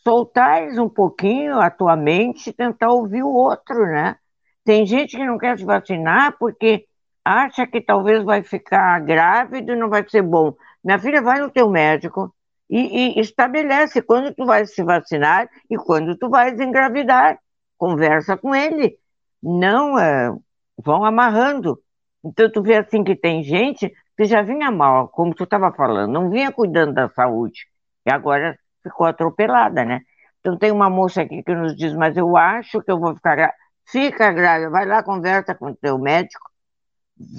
[0.03, 4.17] soltares um pouquinho a tua mente e tentar ouvir o outro, né?
[4.65, 6.87] Tem gente que não quer se vacinar porque
[7.25, 10.55] acha que talvez vai ficar grávida e não vai ser bom.
[10.83, 12.33] Minha filha vai no teu médico
[12.71, 17.39] e, e estabelece quando tu vai se vacinar e quando tu vais engravidar.
[17.77, 18.97] Conversa com ele.
[19.43, 20.33] Não é,
[20.79, 21.81] vão amarrando.
[22.25, 26.13] Então tu vê assim que tem gente que já vinha mal, como tu estava falando,
[26.13, 27.67] não vinha cuidando da saúde.
[28.07, 30.01] E agora ficou atropelada, né?
[30.41, 33.37] Então tem uma moça aqui que nos diz, mas eu acho que eu vou ficar
[33.37, 36.51] grávida fica grávida, vai lá, conversa com o teu médico,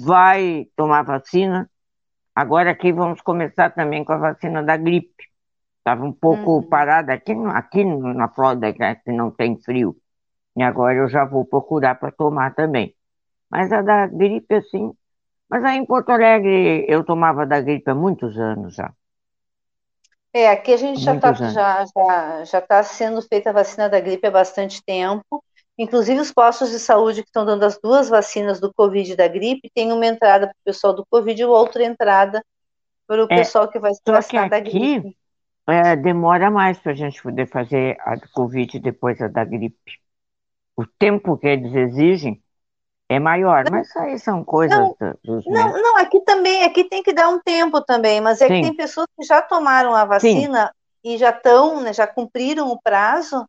[0.04, 1.70] vai tomar vacina.
[2.34, 5.28] Agora aqui vamos começar também com a vacina da gripe.
[5.78, 6.68] Estava um pouco uhum.
[6.68, 9.96] parada aqui, aqui na Flórida, que não tem frio.
[10.56, 12.94] E agora eu já vou procurar para tomar também.
[13.50, 14.92] Mas a da gripe, assim.
[15.48, 18.92] Mas aí em Porto Alegre eu tomava da gripe há muitos anos já.
[20.32, 23.98] É, aqui a gente já está já, já, já tá sendo feita a vacina da
[23.98, 25.42] gripe há bastante tempo.
[25.78, 29.28] Inclusive, os postos de saúde que estão dando as duas vacinas do Covid e da
[29.28, 32.44] gripe tem uma entrada para o pessoal do Covid e outra entrada
[33.06, 35.16] para o é, pessoal que vai se vacinar da gripe.
[35.68, 39.44] É, demora mais para a gente poder fazer a do Covid e depois a da
[39.44, 39.98] gripe.
[40.76, 42.42] O tempo que eles exigem
[43.08, 47.12] é maior, mas aí são coisas não, dos não, não, aqui também, aqui tem que
[47.12, 48.54] dar um tempo também, mas é Sim.
[48.54, 51.14] que tem pessoas que já tomaram a vacina Sim.
[51.14, 53.46] e já estão, né, já cumpriram o prazo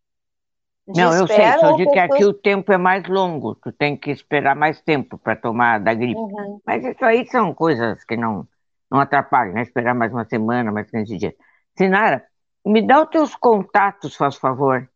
[0.95, 4.09] não, eu sei, só digo que aqui o tempo é mais longo, tu tem que
[4.09, 6.19] esperar mais tempo para tomar da gripe.
[6.19, 6.59] Uhum.
[6.65, 8.47] Mas isso aí são coisas que não,
[8.89, 9.61] não atrapalham, né?
[9.61, 11.33] Esperar mais uma semana, mais 15 dias.
[11.77, 12.25] Sinara,
[12.65, 14.89] me dá os teus contatos, faz favor,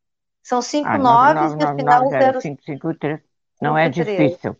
[0.43, 3.21] São cinco ah, noves e no final 0553.
[3.61, 4.57] Não é difícil.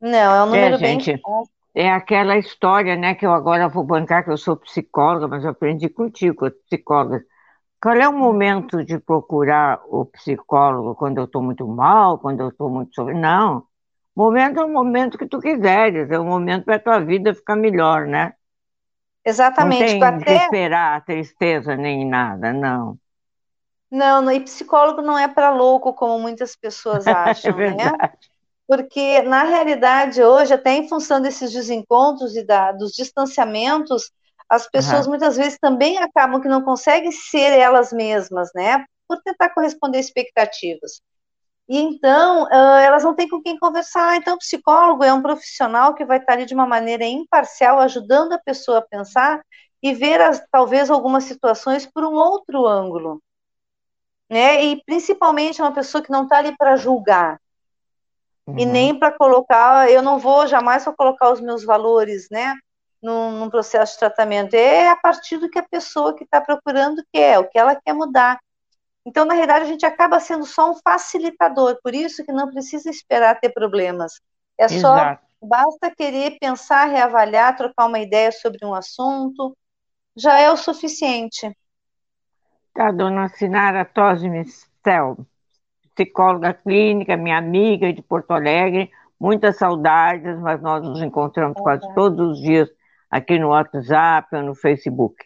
[0.00, 1.00] Não, é um número é, bem.
[1.00, 1.22] Gente,
[1.74, 5.50] é aquela história, né, que eu agora vou bancar, que eu sou psicóloga, mas eu
[5.50, 7.24] aprendi contigo, psicóloga.
[7.80, 12.48] Qual é o momento de procurar o psicólogo quando eu estou muito mal, quando eu
[12.48, 13.04] estou muito?
[13.04, 13.64] Não.
[14.18, 17.54] Momento é o momento que tu quiseres, é o momento para a tua vida ficar
[17.54, 18.32] melhor, né?
[19.24, 19.94] Exatamente.
[19.94, 20.24] Não tem até...
[20.24, 22.98] que esperar a tristeza nem nada, não.
[23.88, 27.92] Não, e psicólogo não é para louco, como muitas pessoas é acham, é né?
[28.66, 34.10] porque na realidade hoje, até em função desses desencontros e da, dos distanciamentos,
[34.48, 35.10] as pessoas uhum.
[35.12, 38.84] muitas vezes também acabam que não conseguem ser elas mesmas, né?
[39.06, 41.00] Por tentar corresponder a expectativas.
[41.68, 44.16] E então, elas não têm com quem conversar.
[44.16, 48.32] Então, o psicólogo é um profissional que vai estar ali de uma maneira imparcial, ajudando
[48.32, 49.42] a pessoa a pensar
[49.82, 53.22] e ver as, talvez algumas situações por um outro ângulo.
[54.30, 54.64] Né?
[54.64, 57.38] E principalmente uma pessoa que não está ali para julgar,
[58.48, 58.58] Uhum.
[58.58, 62.54] E nem para colocar, eu não vou jamais só colocar os meus valores, né,
[63.02, 64.54] num, num, processo de tratamento.
[64.54, 67.92] É a partir do que a pessoa que está procurando quer, o que ela quer
[67.92, 68.40] mudar.
[69.08, 72.90] Então, na realidade, a gente acaba sendo só um facilitador, por isso que não precisa
[72.90, 74.20] esperar ter problemas.
[74.58, 75.22] É só, Exato.
[75.42, 79.56] basta querer pensar, reavaliar, trocar uma ideia sobre um assunto,
[80.14, 81.50] já é o suficiente.
[82.74, 84.44] Tá, dona Sinara Tosme
[85.94, 88.90] psicóloga clínica, minha amiga de Porto Alegre.
[89.18, 92.68] Muitas saudades, mas nós nos encontramos quase todos os dias
[93.10, 95.16] aqui no WhatsApp ou no Facebook.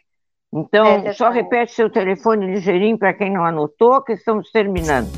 [0.53, 1.49] Então, É só verdade.
[1.51, 5.09] repete seu telefone ligeirinho para quem não anotou, que estamos terminando.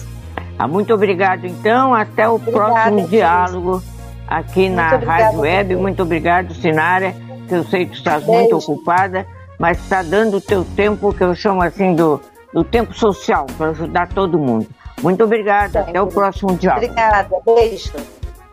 [0.58, 1.94] Ah, muito obrigado, então.
[1.94, 3.82] Até o próximo diálogo
[4.28, 5.76] aqui Muito na Rádio Web.
[5.76, 7.14] Muito obrigado, Sinara,
[7.48, 8.40] que eu sei que estás Beijo.
[8.40, 9.26] muito ocupada,
[9.58, 12.20] mas está dando o teu tempo, que eu chamo assim do,
[12.54, 14.68] do tempo social, para ajudar todo mundo.
[15.02, 15.82] Muito obrigada.
[15.82, 16.86] Até o próximo diálogo.
[16.86, 17.94] Obrigada, beijo.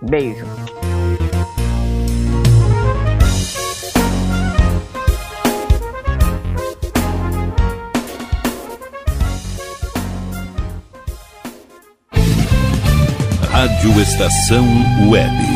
[0.01, 0.47] Beijo.
[14.01, 14.66] Estação
[15.09, 15.56] Web.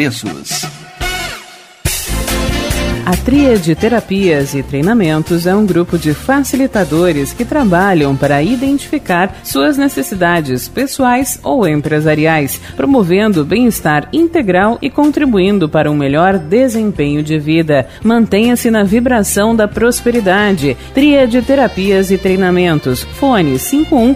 [3.05, 9.77] A Tríade Terapias e Treinamentos é um grupo de facilitadores que trabalham para identificar suas
[9.77, 17.87] necessidades pessoais ou empresariais, promovendo bem-estar integral e contribuindo para um melhor desempenho de vida.
[18.03, 20.77] Mantenha-se na vibração da prosperidade.
[20.93, 23.01] Tríade Terapias e Treinamentos.
[23.01, 24.15] Fone 51